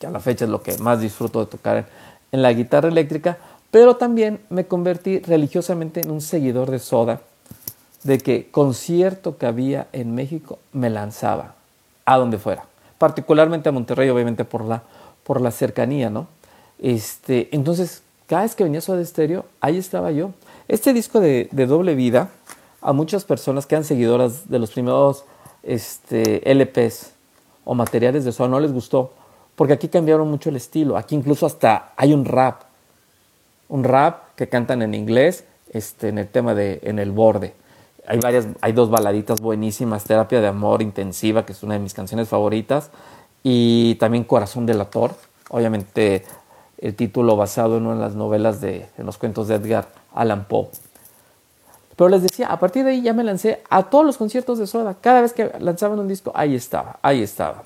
que 0.00 0.08
a 0.08 0.10
la 0.10 0.18
fecha 0.18 0.46
es 0.46 0.50
lo 0.50 0.64
que 0.64 0.76
más 0.78 1.00
disfruto 1.00 1.38
de 1.38 1.46
tocar 1.46 1.86
en, 2.32 2.42
la 2.42 2.52
guitarra 2.52 2.88
eléctrica, 2.88 3.38
pero 3.70 3.94
también 3.94 4.40
me 4.50 4.66
convertí 4.66 5.20
religiosamente 5.20 6.00
en 6.00 6.10
un 6.10 6.20
seguidor 6.20 6.72
de 6.72 6.80
Soda, 6.80 7.20
de 8.02 8.18
que 8.18 8.50
concierto 8.50 9.38
que 9.38 9.46
había 9.46 9.86
en 9.92 10.12
México 10.12 10.58
me 10.72 10.90
lanzaba 10.90 11.54
a 12.04 12.16
donde 12.16 12.38
fuera, 12.38 12.64
particularmente 12.98 13.68
a 13.68 13.72
Monterrey, 13.72 14.08
obviamente 14.08 14.44
por 14.44 14.64
la, 14.64 14.82
por 15.22 15.40
la 15.40 15.52
cercanía, 15.52 16.10
¿no? 16.10 16.26
Este, 16.80 17.48
entonces, 17.52 18.02
cada 18.26 18.42
vez 18.42 18.56
que 18.56 18.64
venía 18.64 18.80
Soda 18.80 19.00
Estéreo, 19.02 19.44
ahí 19.60 19.78
estaba 19.78 20.10
yo. 20.10 20.32
Este 20.66 20.92
disco 20.92 21.20
de, 21.20 21.48
Doble 21.52 21.94
Vida, 21.94 22.30
a 22.86 22.92
muchas 22.92 23.24
personas 23.24 23.66
que 23.66 23.74
eran 23.74 23.84
seguidoras 23.84 24.48
de 24.48 24.60
los 24.60 24.70
primeros 24.70 25.24
este, 25.64 26.48
LPs 26.54 27.14
o 27.64 27.74
materiales 27.74 28.24
de 28.24 28.30
Soda 28.30 28.48
no 28.48 28.60
les 28.60 28.72
gustó, 28.72 29.12
porque 29.56 29.72
aquí 29.72 29.88
cambiaron 29.88 30.30
mucho 30.30 30.50
el 30.50 30.56
estilo. 30.56 30.96
Aquí 30.96 31.16
incluso 31.16 31.46
hasta 31.46 31.92
hay 31.96 32.14
un 32.14 32.24
rap, 32.24 32.62
un 33.68 33.82
rap 33.82 34.36
que 34.36 34.48
cantan 34.48 34.82
en 34.82 34.94
inglés, 34.94 35.42
este, 35.72 36.10
en 36.10 36.18
el 36.18 36.28
tema 36.28 36.54
de 36.54 36.78
En 36.84 37.00
el 37.00 37.10
borde. 37.10 37.54
Hay 38.06 38.20
varias, 38.20 38.46
hay 38.60 38.70
dos 38.70 38.88
baladitas 38.88 39.40
buenísimas, 39.40 40.04
Terapia 40.04 40.40
de 40.40 40.46
Amor 40.46 40.80
Intensiva, 40.80 41.44
que 41.44 41.54
es 41.54 41.64
una 41.64 41.74
de 41.74 41.80
mis 41.80 41.92
canciones 41.92 42.28
favoritas, 42.28 42.92
y 43.42 43.96
también 43.96 44.22
Corazón 44.22 44.64
del 44.64 44.80
Ator, 44.80 45.10
obviamente 45.50 46.24
el 46.78 46.94
título 46.94 47.34
basado 47.34 47.78
en 47.78 47.86
una 47.86 47.96
de 47.96 48.00
las 48.02 48.14
novelas 48.14 48.60
de 48.60 48.86
en 48.96 49.06
los 49.06 49.18
cuentos 49.18 49.48
de 49.48 49.56
Edgar 49.56 49.88
Allan 50.14 50.44
Poe. 50.44 50.68
Pero 51.96 52.10
les 52.10 52.22
decía, 52.22 52.48
a 52.48 52.58
partir 52.58 52.84
de 52.84 52.90
ahí 52.90 53.02
ya 53.02 53.14
me 53.14 53.24
lancé 53.24 53.62
a 53.70 53.84
todos 53.84 54.04
los 54.04 54.18
conciertos 54.18 54.58
de 54.58 54.66
Soda. 54.66 54.96
Cada 55.00 55.22
vez 55.22 55.32
que 55.32 55.50
lanzaban 55.58 55.98
un 55.98 56.08
disco, 56.08 56.30
ahí 56.34 56.54
estaba, 56.54 56.98
ahí 57.02 57.22
estaba. 57.22 57.62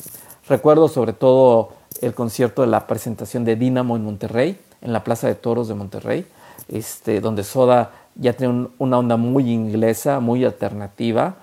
Recuerdo 0.48 0.88
sobre 0.88 1.12
todo 1.12 1.72
el 2.00 2.14
concierto 2.14 2.62
de 2.62 2.68
la 2.68 2.86
presentación 2.86 3.44
de 3.44 3.56
Dynamo 3.56 3.96
en 3.96 4.04
Monterrey, 4.04 4.58
en 4.82 4.92
la 4.92 5.04
Plaza 5.04 5.26
de 5.26 5.34
Toros 5.34 5.68
de 5.68 5.74
Monterrey, 5.74 6.26
este, 6.68 7.20
donde 7.20 7.42
Soda 7.42 7.90
ya 8.14 8.32
tiene 8.34 8.68
una 8.78 8.98
onda 8.98 9.16
muy 9.16 9.50
inglesa, 9.50 10.20
muy 10.20 10.44
alternativa, 10.44 11.34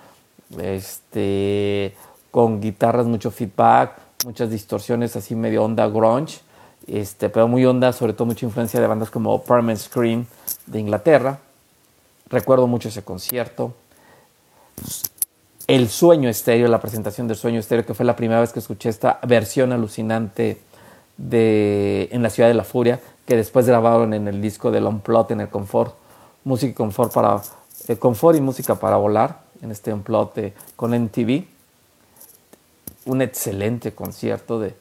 este, 0.57 1.93
con 2.31 2.61
guitarras, 2.61 3.05
mucho 3.05 3.31
feedback, 3.31 3.93
muchas 4.25 4.49
distorsiones 4.49 5.15
así 5.15 5.35
medio 5.35 5.63
onda 5.63 5.87
grunge, 5.87 6.39
este, 6.87 7.29
pero 7.29 7.47
muy 7.47 7.65
onda, 7.65 7.91
sobre 7.91 8.13
todo 8.13 8.27
mucha 8.27 8.45
influencia 8.45 8.79
de 8.79 8.87
bandas 8.87 9.09
como 9.09 9.41
Parliament 9.41 9.79
Scream 9.79 10.25
de 10.65 10.79
Inglaterra. 10.79 11.39
Recuerdo 12.29 12.67
mucho 12.67 12.89
ese 12.89 13.03
concierto. 13.03 13.73
El 15.67 15.89
Sueño 15.89 16.29
Estéreo, 16.29 16.67
la 16.67 16.79
presentación 16.79 17.27
del 17.27 17.37
Sueño 17.37 17.59
Estéreo, 17.59 17.85
que 17.85 17.93
fue 17.93 18.05
la 18.05 18.15
primera 18.15 18.39
vez 18.39 18.53
que 18.53 18.59
escuché 18.59 18.89
esta 18.89 19.19
versión 19.27 19.71
alucinante 19.71 20.61
de 21.17 22.09
En 22.11 22.21
la 22.21 22.29
Ciudad 22.29 22.47
de 22.47 22.55
la 22.55 22.63
Furia, 22.63 22.99
que 23.25 23.35
después 23.35 23.67
grabaron 23.67 24.13
en 24.13 24.27
el 24.27 24.41
disco 24.41 24.71
de 24.71 24.81
Unplugged 24.81 25.33
en 25.33 25.41
el 25.41 25.49
Confort, 25.49 25.95
música 26.43 26.71
y 26.71 26.73
confort 26.73 27.13
para 27.13 27.41
eh, 27.87 27.97
confort 27.97 28.37
y 28.37 28.41
música 28.41 28.75
para 28.75 28.97
volar, 28.97 29.41
en 29.61 29.71
este 29.71 29.91
Unplugged 29.93 30.53
con 30.75 30.91
MTV. 30.91 31.43
Un 33.05 33.21
excelente 33.21 33.93
concierto 33.93 34.59
de, 34.59 34.75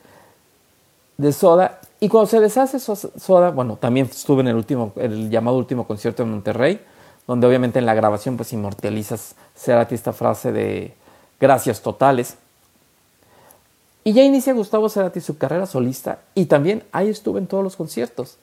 de 1.16 1.32
Soda. 1.32 1.80
Y 2.00 2.08
cuando 2.08 2.26
se 2.26 2.40
deshace 2.40 2.78
Soda, 2.78 3.50
bueno, 3.50 3.76
también 3.76 4.06
estuve 4.06 4.42
en 4.42 4.48
el 4.48 4.56
último, 4.56 4.92
el 4.96 5.30
llamado 5.30 5.56
último 5.56 5.86
concierto 5.86 6.22
en 6.22 6.30
Monterrey, 6.30 6.80
donde 7.26 7.46
obviamente 7.46 7.78
en 7.78 7.86
la 7.86 7.94
grabación 7.94 8.36
pues 8.36 8.52
inmortalizas 8.52 9.34
Cerati 9.56 9.94
esta 9.94 10.12
frase 10.12 10.52
de 10.52 10.94
gracias 11.40 11.82
totales. 11.82 12.36
Y 14.04 14.12
ya 14.12 14.22
inicia 14.22 14.52
Gustavo 14.52 14.88
Cerati 14.88 15.20
su 15.20 15.36
carrera 15.36 15.66
solista 15.66 16.20
y 16.34 16.46
también 16.46 16.84
ahí 16.92 17.08
estuve 17.08 17.40
en 17.40 17.46
todos 17.46 17.64
los 17.64 17.76
conciertos. 17.76 18.36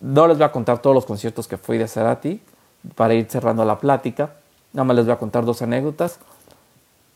No 0.00 0.26
les 0.26 0.38
voy 0.38 0.46
a 0.46 0.52
contar 0.52 0.80
todos 0.80 0.94
los 0.94 1.06
conciertos 1.06 1.46
que 1.46 1.58
fui 1.58 1.78
de 1.78 1.88
Cerati 1.88 2.40
para 2.94 3.14
ir 3.14 3.26
cerrando 3.28 3.64
la 3.64 3.78
plática. 3.78 4.34
Nada 4.72 4.84
más 4.84 4.96
les 4.96 5.04
voy 5.04 5.14
a 5.14 5.18
contar 5.18 5.44
dos 5.44 5.60
anécdotas. 5.62 6.18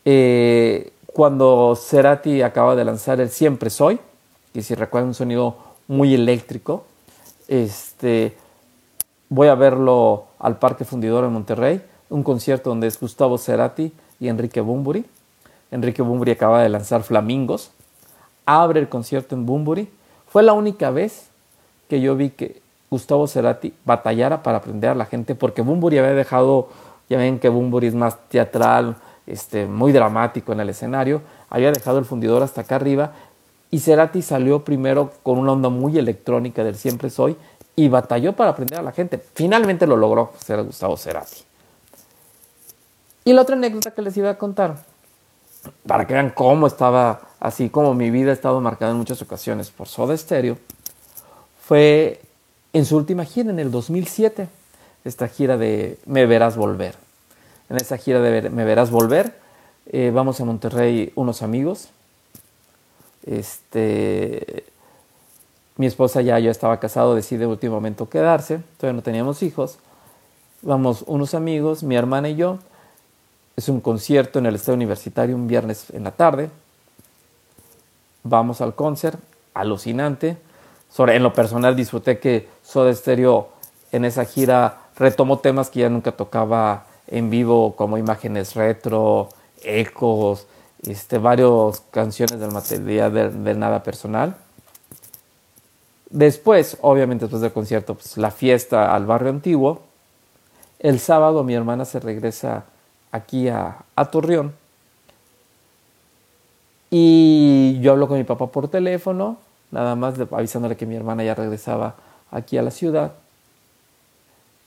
Eh, 0.05 0.93
cuando 1.13 1.75
Cerati 1.75 2.41
acaba 2.41 2.75
de 2.75 2.85
lanzar 2.85 3.19
el 3.19 3.29
Siempre 3.29 3.69
Soy, 3.69 3.99
y 4.53 4.61
si 4.61 4.75
recuerdan 4.75 5.09
un 5.09 5.13
sonido 5.13 5.55
muy 5.87 6.13
eléctrico, 6.13 6.85
este, 7.47 8.35
voy 9.29 9.47
a 9.47 9.55
verlo 9.55 10.25
al 10.41 10.57
Parque 10.57 10.83
Fundidor 10.83 11.23
en 11.23 11.31
Monterrey, 11.31 11.81
un 12.09 12.23
concierto 12.23 12.69
donde 12.69 12.87
es 12.87 12.99
Gustavo 12.99 13.37
Cerati 13.37 13.93
y 14.19 14.27
Enrique 14.27 14.59
Bumburi. 14.59 15.05
Enrique 15.71 16.01
Bumburi 16.01 16.31
acaba 16.31 16.61
de 16.61 16.69
lanzar 16.69 17.03
Flamingos, 17.03 17.71
abre 18.45 18.79
el 18.79 18.89
concierto 18.89 19.35
en 19.35 19.45
Bumburi. 19.45 19.87
Fue 20.27 20.43
la 20.43 20.53
única 20.53 20.89
vez 20.91 21.27
que 21.87 22.01
yo 22.01 22.15
vi 22.15 22.31
que 22.31 22.61
Gustavo 22.89 23.27
Cerati 23.27 23.73
batallara 23.85 24.43
para 24.43 24.57
aprender 24.57 24.89
a 24.89 24.95
la 24.95 25.05
gente, 25.05 25.35
porque 25.35 25.61
Bumburi 25.61 25.99
había 25.99 26.13
dejado, 26.13 26.69
ya 27.09 27.17
ven 27.17 27.39
que 27.39 27.47
Bumburi 27.47 27.87
es 27.87 27.95
más 27.95 28.17
teatral, 28.27 28.97
este, 29.27 29.65
muy 29.65 29.91
dramático 29.91 30.51
en 30.51 30.59
el 30.59 30.69
escenario, 30.69 31.21
había 31.49 31.71
dejado 31.71 31.99
el 31.99 32.05
fundidor 32.05 32.43
hasta 32.43 32.61
acá 32.61 32.75
arriba 32.75 33.13
y 33.69 33.79
Cerati 33.79 34.21
salió 34.21 34.65
primero 34.65 35.11
con 35.23 35.37
una 35.37 35.53
onda 35.53 35.69
muy 35.69 35.97
electrónica 35.97 36.63
del 36.63 36.75
Siempre 36.75 37.09
Soy 37.09 37.37
y 37.81 37.89
batalló 37.89 38.33
para 38.33 38.51
aprender 38.51 38.77
a 38.77 38.83
la 38.83 38.91
gente. 38.91 39.19
Finalmente 39.33 39.87
lo 39.87 39.97
logró 39.97 40.33
ser 40.39 40.61
Gustavo 40.61 40.95
Cerati. 40.97 41.37
Y 43.25 43.33
la 43.33 43.41
otra 43.41 43.55
anécdota 43.55 43.89
que 43.89 44.03
les 44.03 44.15
iba 44.17 44.29
a 44.29 44.37
contar, 44.37 44.83
para 45.87 46.05
que 46.05 46.13
vean 46.13 46.29
cómo 46.29 46.67
estaba, 46.67 47.21
así 47.39 47.69
como 47.69 47.95
mi 47.95 48.11
vida 48.11 48.29
ha 48.29 48.33
estado 48.33 48.61
marcada 48.61 48.91
en 48.91 48.97
muchas 48.97 49.19
ocasiones 49.23 49.71
por 49.71 49.87
Soda 49.87 50.15
Stereo, 50.15 50.59
fue 51.65 52.21
en 52.71 52.85
su 52.85 52.97
última 52.97 53.25
gira, 53.25 53.49
en 53.49 53.57
el 53.57 53.71
2007, 53.71 54.47
esta 55.03 55.27
gira 55.27 55.57
de 55.57 55.97
Me 56.05 56.27
Verás 56.27 56.57
Volver. 56.57 56.93
En 57.67 57.77
esa 57.77 57.97
gira 57.97 58.19
de 58.19 58.47
Me 58.51 58.63
Verás 58.63 58.91
Volver, 58.91 59.33
eh, 59.87 60.11
vamos 60.13 60.39
a 60.39 60.45
Monterrey 60.45 61.11
unos 61.15 61.41
amigos, 61.41 61.89
este, 63.25 64.65
mi 65.81 65.87
esposa 65.87 66.21
ya, 66.21 66.37
yo 66.37 66.51
estaba 66.51 66.79
casado, 66.79 67.15
decide 67.15 67.45
en 67.45 67.49
último 67.49 67.73
momento 67.73 68.07
quedarse, 68.07 68.61
todavía 68.77 68.97
no 68.97 69.01
teníamos 69.01 69.41
hijos. 69.41 69.79
Vamos 70.61 71.03
unos 71.07 71.33
amigos, 71.33 71.81
mi 71.81 71.95
hermana 71.95 72.29
y 72.29 72.35
yo. 72.35 72.59
es 73.55 73.67
un 73.67 73.81
concierto 73.81 74.37
en 74.37 74.45
el 74.45 74.53
Estadio 74.53 74.75
Universitario 74.75 75.35
un 75.35 75.47
viernes 75.47 75.89
en 75.89 76.03
la 76.03 76.11
tarde. 76.11 76.51
Vamos 78.21 78.61
al 78.61 78.75
concert, 78.75 79.19
alucinante. 79.55 80.37
Sobre, 80.91 81.15
en 81.15 81.23
lo 81.23 81.33
personal 81.33 81.75
disfruté 81.75 82.19
que 82.19 82.47
Soda 82.61 82.93
Stereo 82.93 83.49
en 83.91 84.05
esa 84.05 84.25
gira 84.25 84.81
retomó 84.97 85.39
temas 85.39 85.71
que 85.71 85.79
ya 85.79 85.89
nunca 85.89 86.11
tocaba 86.11 86.85
en 87.07 87.31
vivo, 87.31 87.75
como 87.75 87.97
imágenes 87.97 88.53
retro, 88.53 89.29
ecos, 89.63 90.45
este, 90.83 91.17
varias 91.17 91.81
canciones 91.89 92.39
del 92.39 92.51
material 92.51 93.43
de, 93.43 93.55
nada 93.55 93.81
personal. 93.81 94.35
Después, 96.11 96.77
obviamente 96.81 97.23
después 97.25 97.41
del 97.41 97.53
concierto, 97.53 97.95
pues, 97.95 98.17
la 98.17 98.31
fiesta 98.31 98.93
al 98.93 99.05
barrio 99.05 99.29
antiguo. 99.29 99.81
El 100.79 100.99
sábado 100.99 101.43
mi 101.43 101.53
hermana 101.53 101.85
se 101.85 101.99
regresa 101.99 102.65
aquí 103.11 103.47
a, 103.47 103.85
Torreón. 104.11 104.53
Y 106.89 107.79
yo 107.81 107.93
hablo 107.93 108.09
con 108.09 108.17
mi 108.17 108.25
papá 108.25 108.47
por 108.47 108.67
teléfono, 108.67 109.37
nada 109.71 109.95
más 109.95 110.15
avisándole 110.31 110.75
que 110.75 110.85
mi 110.85 110.95
hermana 110.95 111.23
ya 111.23 111.33
regresaba 111.33 111.95
aquí 112.29 112.57
a 112.57 112.61
la 112.61 112.71
ciudad. 112.71 113.13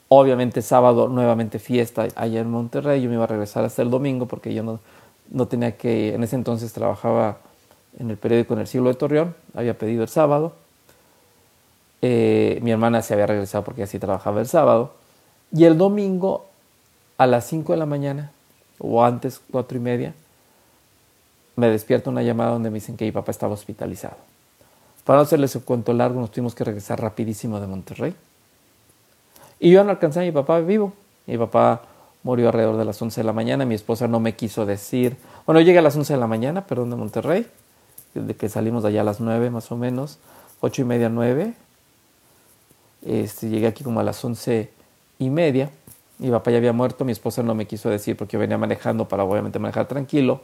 Obviamente 0.09 0.63
sábado 0.63 1.09
nuevamente 1.09 1.59
fiesta 1.59 2.07
allá 2.15 2.41
en 2.41 2.51
Monterrey. 2.51 3.03
Yo 3.03 3.11
me 3.11 3.17
iba 3.17 3.25
a 3.25 3.27
regresar 3.27 3.65
hasta 3.65 3.83
el 3.83 3.91
domingo 3.91 4.25
porque 4.27 4.55
yo 4.55 4.63
no, 4.63 4.81
no 5.31 5.47
tenía 5.49 5.77
que, 5.77 6.15
en 6.15 6.23
ese 6.23 6.37
entonces 6.37 6.73
trabajaba 6.73 7.39
en 7.99 8.09
el 8.09 8.17
periódico 8.17 8.55
en 8.55 8.61
el 8.61 8.67
siglo 8.67 8.89
de 8.89 8.95
Torreón, 8.95 9.35
había 9.55 9.77
pedido 9.77 10.03
el 10.03 10.09
sábado. 10.09 10.64
Eh, 12.07 12.59
mi 12.61 12.71
hermana 12.71 13.01
se 13.01 13.15
había 13.15 13.27
regresado 13.27 13.65
porque 13.65 13.83
así 13.83 13.99
trabajaba 13.99 14.43
el 14.43 14.47
sábado. 14.47 14.93
Y 15.53 15.65
el 15.65 15.79
domingo 15.79 16.45
a 17.17 17.27
las 17.27 17.47
5 17.47 17.73
de 17.73 17.79
la 17.79 17.87
mañana, 17.87 18.31
o 18.79 19.03
antes, 19.03 19.41
cuatro 19.51 19.79
y 19.79 19.81
media, 19.81 20.13
me 21.57 21.71
despierta 21.71 22.11
una 22.11 22.23
llamada 22.23 22.51
donde 22.51 22.69
me 22.69 22.75
dicen 22.75 22.99
que 22.99 23.07
mi 23.07 23.13
papá 23.13 23.31
estaba 23.31 23.55
hospitalizado. 23.55 24.19
Para 25.05 25.17
no 25.17 25.23
hacerles 25.23 25.57
un 25.57 25.63
cuento 25.63 25.95
largo, 25.95 26.21
nos 26.21 26.31
tuvimos 26.31 26.55
que 26.55 26.65
regresar 26.65 27.01
rapidísimo 27.01 27.59
de 27.59 27.69
Monterrey. 27.69 28.15
Y 29.59 29.71
yo 29.71 29.83
no 29.83 29.91
alcancé 29.91 30.21
a 30.21 30.25
mi 30.25 30.33
papá 30.33 30.61
vivo. 30.61 30.93
Mi 31.27 31.39
papá 31.39 31.81
murió 32.23 32.49
alrededor 32.49 32.77
de 32.77 32.85
las 32.85 33.01
11 33.01 33.23
de 33.23 33.25
la 33.25 33.33
mañana. 33.33 33.65
Mi 33.65 33.77
esposa 33.77 34.09
no 34.09 34.21
me 34.21 34.37
quiso 34.37 34.67
decir. 34.67 35.17
Bueno, 35.47 35.63
llegué 35.63 35.79
a 35.79 35.83
las 35.83 35.97
11 35.97 36.13
de 36.13 36.21
la 36.21 36.27
mañana, 36.27 36.67
perdón, 36.67 36.91
de 36.91 36.97
Monterrey. 36.97 37.47
Desde 38.13 38.35
que 38.35 38.51
salimos 38.51 38.83
de 38.83 38.91
allá 38.91 39.01
a 39.01 39.05
las 39.05 39.21
9 39.21 39.49
más 39.49 39.73
o 39.73 39.77
menos. 39.79 40.19
8 40.61 40.83
y 40.83 40.85
media, 40.85 41.09
9. 41.09 41.64
Este, 43.05 43.49
llegué 43.49 43.67
aquí 43.67 43.85
como 43.85 44.01
a 44.01 44.03
las 44.03 44.25
11 44.25 44.71
y 45.19 45.31
media. 45.31 45.71
Mi 46.19 46.31
papá 46.31 46.51
ya 46.51 46.59
había 46.59 46.73
muerto. 46.73 47.05
Mi 47.05 47.13
esposa 47.13 47.43
no 47.43 47.55
me 47.55 47.67
quiso 47.67 47.91
decir 47.91 48.17
porque 48.17 48.35
yo 48.35 48.41
venía 48.41 48.59
manejando 48.59 49.07
para 49.09 49.25
obviamente 49.25 49.59
manejar 49.59 49.87
tranquilo. 49.87 50.41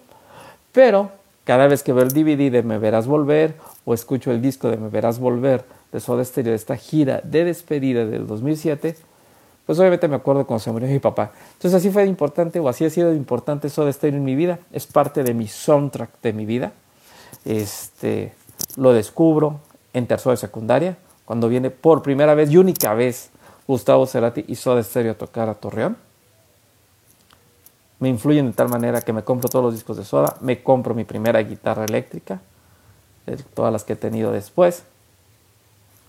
Pero 0.72 1.10
cada 1.44 1.66
vez 1.66 1.82
que 1.82 1.92
veo 1.92 2.04
el 2.04 2.12
DVD 2.12 2.50
de 2.50 2.62
Me 2.62 2.78
Verás 2.78 3.06
Volver 3.06 3.56
o 3.84 3.94
escucho 3.94 4.30
el 4.30 4.40
disco 4.40 4.68
de 4.68 4.76
Me 4.76 4.88
Verás 4.88 5.18
Volver 5.18 5.64
de 5.90 6.00
Soda 6.00 6.24
Stereo 6.24 6.52
de 6.52 6.56
esta 6.56 6.76
gira 6.76 7.20
de 7.24 7.44
despedida 7.44 8.06
del 8.06 8.26
2007, 8.26 8.96
pues 9.66 9.78
obviamente 9.78 10.06
me 10.06 10.16
acuerdo 10.16 10.46
cuando 10.46 10.62
se 10.62 10.70
murió 10.70 10.88
mi 10.88 10.98
papá. 10.98 11.32
Entonces 11.54 11.74
así 11.74 11.90
fue 11.90 12.04
importante 12.06 12.60
o 12.60 12.68
así 12.68 12.84
ha 12.84 12.90
sido 12.90 13.12
importante 13.14 13.68
Soda 13.68 13.92
Stereo 13.92 14.18
en 14.18 14.24
mi 14.24 14.34
vida. 14.34 14.58
Es 14.72 14.86
parte 14.86 15.24
de 15.24 15.34
mi 15.34 15.48
soundtrack 15.48 16.10
de 16.22 16.32
mi 16.32 16.46
vida. 16.46 16.72
Este, 17.44 18.32
lo 18.76 18.92
descubro 18.92 19.60
en 19.92 20.06
tercero 20.06 20.32
de 20.32 20.36
secundaria, 20.36 20.96
cuando 21.30 21.48
viene 21.48 21.70
por 21.70 22.02
primera 22.02 22.34
vez 22.34 22.50
y 22.50 22.56
única 22.56 22.92
vez 22.92 23.30
Gustavo 23.68 24.04
Cerati 24.04 24.44
y 24.48 24.56
Soda 24.56 24.82
Stereo 24.82 25.12
a 25.12 25.14
tocar 25.14 25.48
a 25.48 25.54
Torreón. 25.54 25.96
Me 28.00 28.08
influyen 28.08 28.46
de 28.46 28.52
tal 28.52 28.68
manera 28.68 29.00
que 29.00 29.12
me 29.12 29.22
compro 29.22 29.48
todos 29.48 29.64
los 29.66 29.74
discos 29.74 29.96
de 29.96 30.04
Soda, 30.04 30.36
me 30.40 30.64
compro 30.64 30.92
mi 30.92 31.04
primera 31.04 31.40
guitarra 31.40 31.84
eléctrica, 31.84 32.40
todas 33.54 33.72
las 33.72 33.84
que 33.84 33.92
he 33.92 33.96
tenido 33.96 34.32
después. 34.32 34.82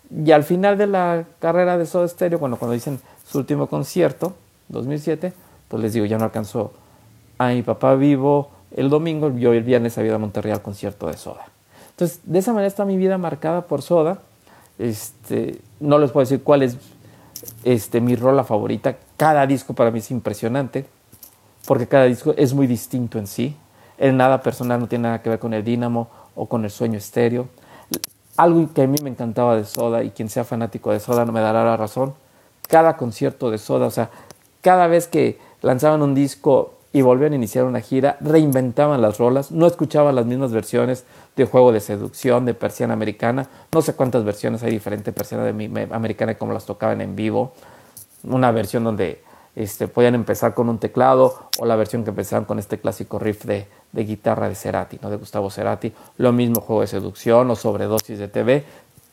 Y 0.10 0.32
al 0.32 0.44
final 0.44 0.80
de 0.80 0.88
la 0.88 1.26
carrera 1.38 1.78
de 1.78 1.86
Soda 1.86 2.08
Stereo, 2.08 2.40
bueno, 2.40 2.58
cuando 2.58 2.74
dicen 2.74 3.00
su 3.24 3.38
último 3.38 3.68
concierto, 3.68 4.34
2007, 4.70 5.34
pues 5.68 5.84
les 5.84 5.94
digo, 5.94 6.08
ya 6.08 6.18
no 6.18 6.24
alcanzó 6.24 6.74
a 7.38 7.50
mi 7.50 7.62
papá 7.62 7.94
vivo 7.94 8.50
el 8.76 8.90
domingo, 8.90 9.30
yo 9.38 9.54
el 9.54 9.62
viernes 9.62 10.00
había 10.00 10.08
ido 10.08 10.16
a 10.16 10.20
Monterrey 10.20 10.52
al 10.52 10.64
concierto 10.64 11.06
de 11.06 11.14
Soda. 11.16 11.46
Entonces, 11.92 12.22
de 12.24 12.40
esa 12.40 12.54
manera 12.54 12.68
está 12.68 12.86
mi 12.86 12.98
vida 12.98 13.20
marcada 13.20 13.68
por 13.68 13.84
Soda. 13.84 14.18
Este, 14.82 15.62
no 15.80 16.00
les 16.00 16.12
puedo 16.12 16.24
decir 16.24 16.44
cuál 16.44 16.64
es 16.64 16.78
este, 17.64 18.02
mi 18.02 18.16
rola 18.16 18.44
favorita. 18.44 18.98
Cada 19.18 19.46
disco 19.46 19.74
para 19.74 19.92
mí 19.92 20.00
es 20.00 20.12
impresionante, 20.12 20.86
porque 21.66 21.88
cada 21.88 22.06
disco 22.06 22.34
es 22.38 22.54
muy 22.54 22.68
distinto 22.68 23.20
en 23.20 23.28
sí. 23.28 23.56
En 23.98 24.18
nada 24.18 24.42
personal 24.42 24.80
no 24.80 24.88
tiene 24.88 25.04
nada 25.04 25.22
que 25.22 25.30
ver 25.30 25.40
con 25.40 25.54
el 25.54 25.64
Dínamo 25.64 26.10
o 26.36 26.48
con 26.48 26.64
el 26.64 26.72
sueño 26.72 26.98
estéreo. 26.98 27.48
Algo 28.38 28.74
que 28.74 28.82
a 28.82 28.88
mí 28.88 28.98
me 29.04 29.10
encantaba 29.10 29.56
de 29.56 29.66
Soda 29.66 30.04
y 30.04 30.12
quien 30.12 30.30
sea 30.30 30.44
fanático 30.44 30.92
de 30.92 31.00
Soda 31.00 31.26
no 31.26 31.32
me 31.32 31.42
dará 31.42 31.64
la 31.64 31.78
razón 31.78 32.14
cada 32.72 32.96
concierto 32.96 33.52
de 33.52 33.58
Soda, 33.58 33.86
o 33.86 33.92
sea, 33.92 34.10
cada 34.62 34.88
vez 34.88 35.06
que 35.06 35.38
lanzaban 35.62 36.02
un 36.02 36.16
disco 36.16 36.74
y 36.94 37.02
volvían 37.02 37.34
a 37.34 37.36
iniciar 37.36 37.66
una 37.66 37.80
gira, 37.80 38.18
reinventaban 38.20 39.02
las 39.02 39.18
rolas, 39.18 39.52
no 39.52 39.66
escuchaban 39.66 40.16
las 40.16 40.26
mismas 40.26 40.52
versiones 40.52 41.06
de 41.36 41.46
Juego 41.46 41.72
de 41.72 41.80
Seducción, 41.80 42.46
de 42.46 42.54
Persiana 42.54 42.94
Americana, 42.94 43.48
no 43.72 43.82
sé 43.82 43.94
cuántas 43.94 44.26
versiones 44.26 44.64
hay 44.64 44.72
diferentes 44.72 45.14
Persiana 45.14 45.46
de 45.46 45.88
Americana 45.92 46.36
como 46.36 46.54
las 46.54 46.66
tocaban 46.66 47.02
en 47.02 47.16
vivo, 47.16 47.54
una 48.24 48.52
versión 48.52 48.84
donde 48.84 49.24
este, 49.56 49.88
podían 49.88 50.16
empezar 50.16 50.54
con 50.54 50.70
un 50.70 50.80
teclado 50.80 51.50
o 51.60 51.66
la 51.66 51.76
versión 51.76 52.04
que 52.04 52.10
empezaban 52.10 52.46
con 52.46 52.60
este 52.60 52.80
clásico 52.80 53.20
riff 53.20 53.46
de, 53.46 53.68
de 53.92 54.04
guitarra 54.04 54.50
de 54.50 54.56
Cerati, 54.56 55.00
¿no? 55.02 55.10
de 55.10 55.16
Gustavo 55.18 55.50
Cerati, 55.50 55.94
lo 56.18 56.32
mismo 56.32 56.62
Juego 56.62 56.82
de 56.82 56.88
Seducción 56.88 57.50
o 57.50 57.56
Sobredosis 57.56 58.20
de 58.20 58.28
TV, 58.28 58.66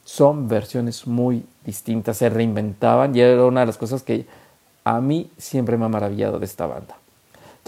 son 0.04 0.48
versiones 0.48 1.06
muy 1.06 1.44
distintas, 1.64 2.16
se 2.16 2.28
reinventaban 2.28 3.14
y 3.14 3.20
era 3.20 3.44
una 3.44 3.60
de 3.60 3.66
las 3.66 3.76
cosas 3.76 4.02
que 4.02 4.26
a 4.82 5.00
mí 5.00 5.30
siempre 5.36 5.76
me 5.76 5.84
ha 5.84 5.88
maravillado 5.88 6.38
de 6.38 6.46
esta 6.46 6.66
banda. 6.66 6.97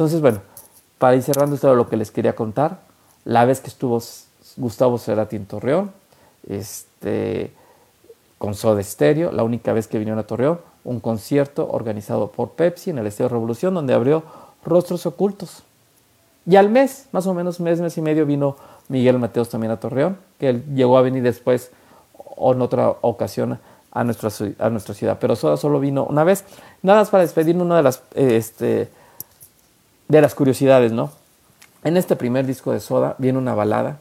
Entonces, 0.01 0.23
bueno, 0.23 0.41
para 0.97 1.15
ir 1.15 1.23
cerrando 1.23 1.57
esto 1.57 1.69
de 1.69 1.77
lo 1.77 1.91
que 1.91 1.99
les 1.99 2.11
quería 2.11 2.35
contar, 2.35 2.79
la 3.27 3.45
vez 3.45 3.61
que 3.61 3.69
estuvo 3.69 4.01
Gustavo 4.57 4.97
Cerati 4.97 5.37
en 5.37 5.45
Torreón, 5.45 5.93
este, 6.49 7.53
con 8.39 8.55
Soda 8.55 8.83
Stereo, 8.83 9.31
la 9.31 9.43
única 9.43 9.75
vez 9.75 9.89
que 9.89 9.99
vinieron 9.99 10.19
a 10.19 10.23
Torreón, 10.23 10.59
un 10.85 11.01
concierto 11.01 11.69
organizado 11.71 12.31
por 12.31 12.53
Pepsi 12.53 12.89
en 12.89 12.97
el 12.97 13.09
Estadio 13.09 13.29
Revolución, 13.29 13.75
donde 13.75 13.93
abrió 13.93 14.23
Rostros 14.65 15.05
Ocultos. 15.05 15.65
Y 16.47 16.57
al 16.57 16.71
mes, 16.71 17.09
más 17.13 17.27
o 17.27 17.35
menos 17.35 17.61
mes, 17.61 17.79
mes 17.83 17.99
y 17.99 18.01
medio, 18.01 18.25
vino 18.25 18.57
Miguel 18.89 19.19
Mateos 19.19 19.51
también 19.51 19.73
a 19.73 19.81
Torreón, 19.81 20.17
que 20.39 20.49
él 20.49 20.65
llegó 20.75 20.97
a 20.97 21.03
venir 21.03 21.23
después 21.23 21.73
o 22.15 22.55
en 22.55 22.63
otra 22.63 22.89
ocasión 23.03 23.61
a 23.93 24.03
nuestra, 24.03 24.31
a 24.61 24.71
nuestra 24.71 24.95
ciudad. 24.95 25.19
Pero 25.21 25.37
Soda 25.37 25.59
solo 25.59 25.79
vino 25.79 26.07
una 26.07 26.25
vez. 26.25 26.47
Nada 26.81 27.01
más 27.01 27.11
para 27.11 27.23
despedirme 27.23 27.65
una 27.65 27.77
de 27.77 27.83
las, 27.83 28.03
este, 28.15 28.89
de 30.11 30.21
las 30.21 30.35
curiosidades, 30.35 30.91
¿no? 30.91 31.13
En 31.85 31.97
este 31.97 32.17
primer 32.17 32.45
disco 32.45 32.73
de 32.73 32.81
Soda 32.81 33.15
viene 33.19 33.39
una 33.39 33.55
balada 33.55 34.01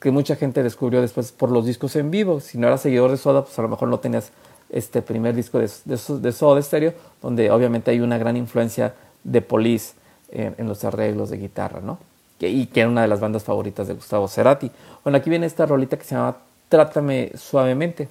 que 0.00 0.10
mucha 0.10 0.34
gente 0.34 0.62
descubrió 0.62 1.00
después 1.00 1.30
por 1.30 1.50
los 1.50 1.64
discos 1.64 1.94
en 1.94 2.10
vivo. 2.10 2.40
Si 2.40 2.58
no 2.58 2.66
eras 2.66 2.80
seguidor 2.80 3.12
de 3.12 3.16
Soda, 3.16 3.44
pues 3.44 3.58
a 3.58 3.62
lo 3.62 3.68
mejor 3.68 3.88
no 3.88 4.00
tenías 4.00 4.32
este 4.70 5.02
primer 5.02 5.34
disco 5.34 5.58
de, 5.58 5.70
de, 5.84 6.32
Soda 6.32 6.60
Stereo, 6.60 6.94
donde 7.22 7.50
obviamente 7.50 7.92
hay 7.92 8.00
una 8.00 8.18
gran 8.18 8.36
influencia 8.36 8.94
de 9.22 9.40
Police 9.40 9.94
en, 10.32 10.56
en 10.58 10.66
los 10.68 10.84
arreglos 10.84 11.30
de 11.30 11.38
guitarra, 11.38 11.80
¿no? 11.80 11.98
y 12.40 12.66
que 12.66 12.80
era 12.80 12.88
una 12.88 13.02
de 13.02 13.08
las 13.08 13.20
bandas 13.20 13.44
favoritas 13.44 13.86
de 13.86 13.94
Gustavo 13.94 14.26
Cerati. 14.26 14.70
Bueno, 15.04 15.18
aquí 15.18 15.30
viene 15.30 15.46
esta 15.46 15.66
rolita 15.66 15.96
que 15.96 16.04
se 16.04 16.14
llama 16.14 16.38
Trátame 16.68 17.32
suavemente, 17.36 18.08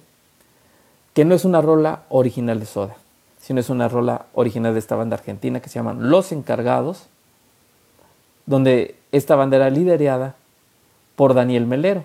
que 1.12 1.24
no 1.24 1.34
es 1.34 1.44
una 1.44 1.60
rola 1.60 2.04
original 2.08 2.60
de 2.60 2.66
Soda, 2.66 2.96
sino 3.40 3.60
es 3.60 3.70
una 3.70 3.88
rola 3.88 4.26
original 4.34 4.72
de 4.72 4.78
esta 4.78 4.96
banda 4.96 5.16
argentina 5.16 5.60
que 5.60 5.68
se 5.68 5.78
llaman 5.78 6.10
Los 6.10 6.32
Encargados, 6.32 7.06
donde 8.46 8.96
esta 9.12 9.36
banda 9.36 9.56
era 9.56 9.70
liderada 9.70 10.34
por 11.16 11.34
Daniel 11.34 11.66
Melero. 11.66 12.04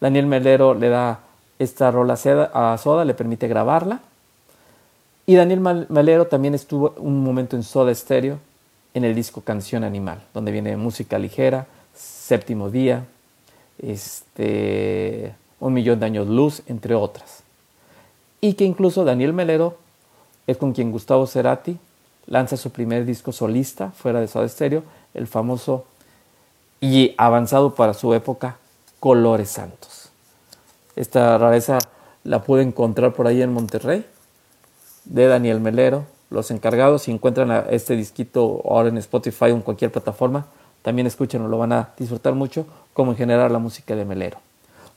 Daniel 0.00 0.26
Melero 0.26 0.74
le 0.74 0.88
da 0.88 1.20
esta 1.58 1.90
rola 1.90 2.14
a 2.14 2.78
Soda, 2.78 3.04
le 3.04 3.14
permite 3.14 3.48
grabarla. 3.48 4.00
Y 5.26 5.34
Daniel 5.34 5.86
Melero 5.88 6.26
también 6.26 6.54
estuvo 6.54 6.94
un 6.96 7.22
momento 7.22 7.56
en 7.56 7.62
Soda 7.62 7.94
Stereo 7.94 8.38
en 8.94 9.04
el 9.04 9.14
disco 9.14 9.42
Canción 9.42 9.84
Animal, 9.84 10.22
donde 10.32 10.52
viene 10.52 10.76
música 10.76 11.18
ligera, 11.18 11.66
Séptimo 11.94 12.70
Día, 12.70 13.04
este, 13.78 15.34
Un 15.60 15.74
millón 15.74 15.98
de 15.98 16.06
años 16.06 16.28
luz, 16.28 16.62
entre 16.66 16.94
otras. 16.94 17.42
Y 18.40 18.54
que 18.54 18.64
incluso 18.64 19.04
Daniel 19.04 19.32
Melero 19.32 19.76
es 20.46 20.56
con 20.56 20.72
quien 20.72 20.92
Gustavo 20.92 21.26
Cerati 21.26 21.78
lanza 22.26 22.56
su 22.56 22.70
primer 22.70 23.04
disco 23.04 23.32
solista 23.32 23.90
fuera 23.90 24.20
de 24.20 24.28
Soda 24.28 24.48
Stereo, 24.48 24.82
el 25.14 25.26
famoso 25.26 25.84
y 26.80 27.14
avanzado 27.16 27.74
para 27.74 27.94
su 27.94 28.14
época 28.14 28.58
Colores 29.00 29.50
Santos. 29.50 30.10
Esta 30.94 31.38
rareza 31.38 31.78
la 32.24 32.42
pude 32.42 32.62
encontrar 32.62 33.14
por 33.14 33.26
ahí 33.26 33.42
en 33.42 33.52
Monterrey, 33.52 34.04
de 35.04 35.26
Daniel 35.26 35.60
Melero, 35.60 36.04
los 36.30 36.50
encargados. 36.50 37.02
Si 37.02 37.10
encuentran 37.10 37.66
este 37.70 37.96
disquito 37.96 38.62
ahora 38.64 38.88
en 38.88 38.98
Spotify 38.98 39.46
o 39.46 39.56
en 39.56 39.62
cualquier 39.62 39.90
plataforma, 39.90 40.46
también 40.82 41.06
escúchenlo, 41.06 41.48
lo 41.48 41.58
van 41.58 41.72
a 41.72 41.90
disfrutar 41.96 42.34
mucho, 42.34 42.66
como 42.92 43.12
en 43.12 43.16
general 43.16 43.52
la 43.52 43.58
música 43.58 43.96
de 43.96 44.04
Melero. 44.04 44.38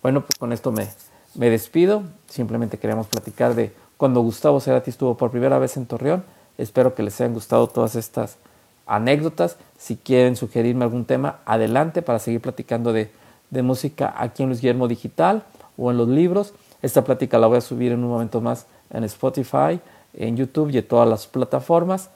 Bueno, 0.02 0.22
pues 0.22 0.38
con 0.38 0.52
esto 0.52 0.72
me, 0.72 0.88
me 1.36 1.50
despido. 1.50 2.04
Simplemente 2.28 2.78
queríamos 2.78 3.08
platicar 3.08 3.56
de 3.56 3.72
cuando 3.98 4.22
Gustavo 4.22 4.60
Cerati 4.60 4.90
estuvo 4.90 5.16
por 5.16 5.32
primera 5.32 5.60
vez 5.60 5.78
en 5.78 5.86
Torreón. 5.86 6.24
Espero 6.58 6.96
que 6.96 7.04
les 7.04 7.20
hayan 7.22 7.34
gustado 7.34 7.68
todas 7.68 7.96
estas 7.96 8.38
anécdotas. 8.86 9.58
Si 9.78 9.96
quieren 9.96 10.36
sugerirme 10.36 10.84
algún 10.84 11.06
tema, 11.06 11.40
adelante 11.46 12.02
para 12.02 12.20
seguir 12.20 12.42
platicando 12.42 12.94
de, 12.94 13.12
de 13.50 13.62
música 13.62 14.14
aquí 14.18 14.44
en 14.44 14.50
Luis 14.50 14.62
Guillermo 14.62 14.88
Digital 14.88 15.44
o 15.78 15.92
en 15.92 15.98
los 15.98 16.08
libros. 16.08 16.54
Esta 16.82 17.04
plática 17.04 17.38
la 17.38 17.48
voy 17.48 17.58
a 17.58 17.62
subir 17.62 17.92
en 17.92 18.04
un 18.04 18.10
momento 18.10 18.42
más 18.42 18.66
en 18.92 19.04
Spotify, 19.04 19.80
en 20.14 20.36
YouTube 20.36 20.72
y 20.72 20.80
en 20.80 20.88
todas 20.88 21.08
las 21.08 21.28
plataformas. 21.28 22.10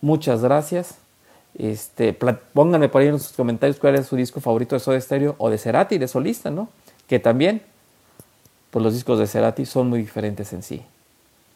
Muchas 0.00 0.42
gracias. 0.42 0.96
Este, 1.54 2.16
pónganme 2.54 2.88
por 2.88 3.02
ahí 3.02 3.08
en 3.08 3.18
sus 3.18 3.32
comentarios 3.32 3.78
cuál 3.78 3.96
es 3.96 4.06
su 4.06 4.16
disco 4.16 4.40
favorito 4.40 4.74
de 4.74 4.80
Soda 4.80 5.00
Stereo 5.00 5.34
o 5.38 5.50
de 5.50 5.58
Cerati, 5.58 5.98
de 5.98 6.08
solista, 6.08 6.50
¿no? 6.50 6.68
Que 7.06 7.18
también, 7.18 7.62
pues 8.70 8.82
los 8.82 8.94
discos 8.94 9.18
de 9.18 9.26
Cerati 9.26 9.66
son 9.66 9.88
muy 9.88 10.00
diferentes 10.00 10.52
en 10.52 10.62
sí. 10.62 10.82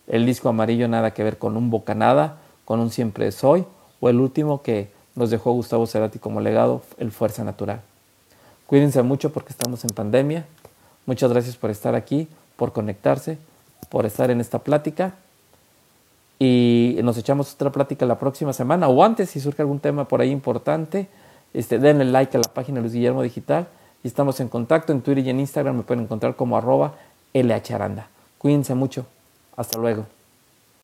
El 0.06 0.26
disco 0.26 0.48
amarillo 0.48 0.88
nada 0.88 1.12
que 1.12 1.24
ver 1.24 1.38
con 1.38 1.56
un 1.56 1.70
Bocanada, 1.70 2.38
con 2.64 2.80
un 2.80 2.90
Siempre 2.90 3.30
Soy, 3.32 3.64
o 4.00 4.08
el 4.08 4.20
último 4.20 4.62
que 4.62 4.90
nos 5.14 5.30
dejó 5.30 5.52
Gustavo 5.52 5.86
Cerati 5.86 6.18
como 6.18 6.40
legado, 6.40 6.82
el 6.98 7.12
Fuerza 7.12 7.44
Natural. 7.44 7.80
Cuídense 8.66 9.02
mucho 9.02 9.32
porque 9.32 9.50
estamos 9.50 9.84
en 9.84 9.90
pandemia. 9.90 10.46
Muchas 11.06 11.30
gracias 11.30 11.56
por 11.56 11.70
estar 11.70 11.94
aquí, 11.94 12.28
por 12.56 12.72
conectarse, 12.72 13.38
por 13.88 14.06
estar 14.06 14.30
en 14.30 14.40
esta 14.40 14.58
plática 14.58 15.14
y 16.38 16.98
nos 17.02 17.16
echamos 17.16 17.54
otra 17.54 17.70
plática 17.70 18.06
la 18.06 18.18
próxima 18.18 18.52
semana 18.52 18.88
o 18.88 19.04
antes 19.04 19.30
si 19.30 19.40
surge 19.40 19.62
algún 19.62 19.78
tema 19.78 20.06
por 20.08 20.20
ahí 20.20 20.30
importante. 20.30 21.08
Este, 21.52 21.78
denle 21.78 22.04
like 22.06 22.36
a 22.36 22.40
la 22.40 22.52
página 22.52 22.80
Luis 22.80 22.92
Guillermo 22.92 23.22
Digital 23.22 23.68
y 24.04 24.06
estamos 24.06 24.38
en 24.38 24.48
contacto 24.48 24.92
en 24.92 25.00
Twitter 25.00 25.26
y 25.26 25.30
en 25.30 25.40
Instagram 25.40 25.78
me 25.78 25.82
pueden 25.82 26.04
encontrar 26.04 26.36
como 26.36 26.56
arroba 26.56 26.94
LHaranda. 27.32 28.08
Cuídense 28.38 28.74
mucho. 28.74 29.06
Hasta 29.56 29.78
luego. 29.78 30.06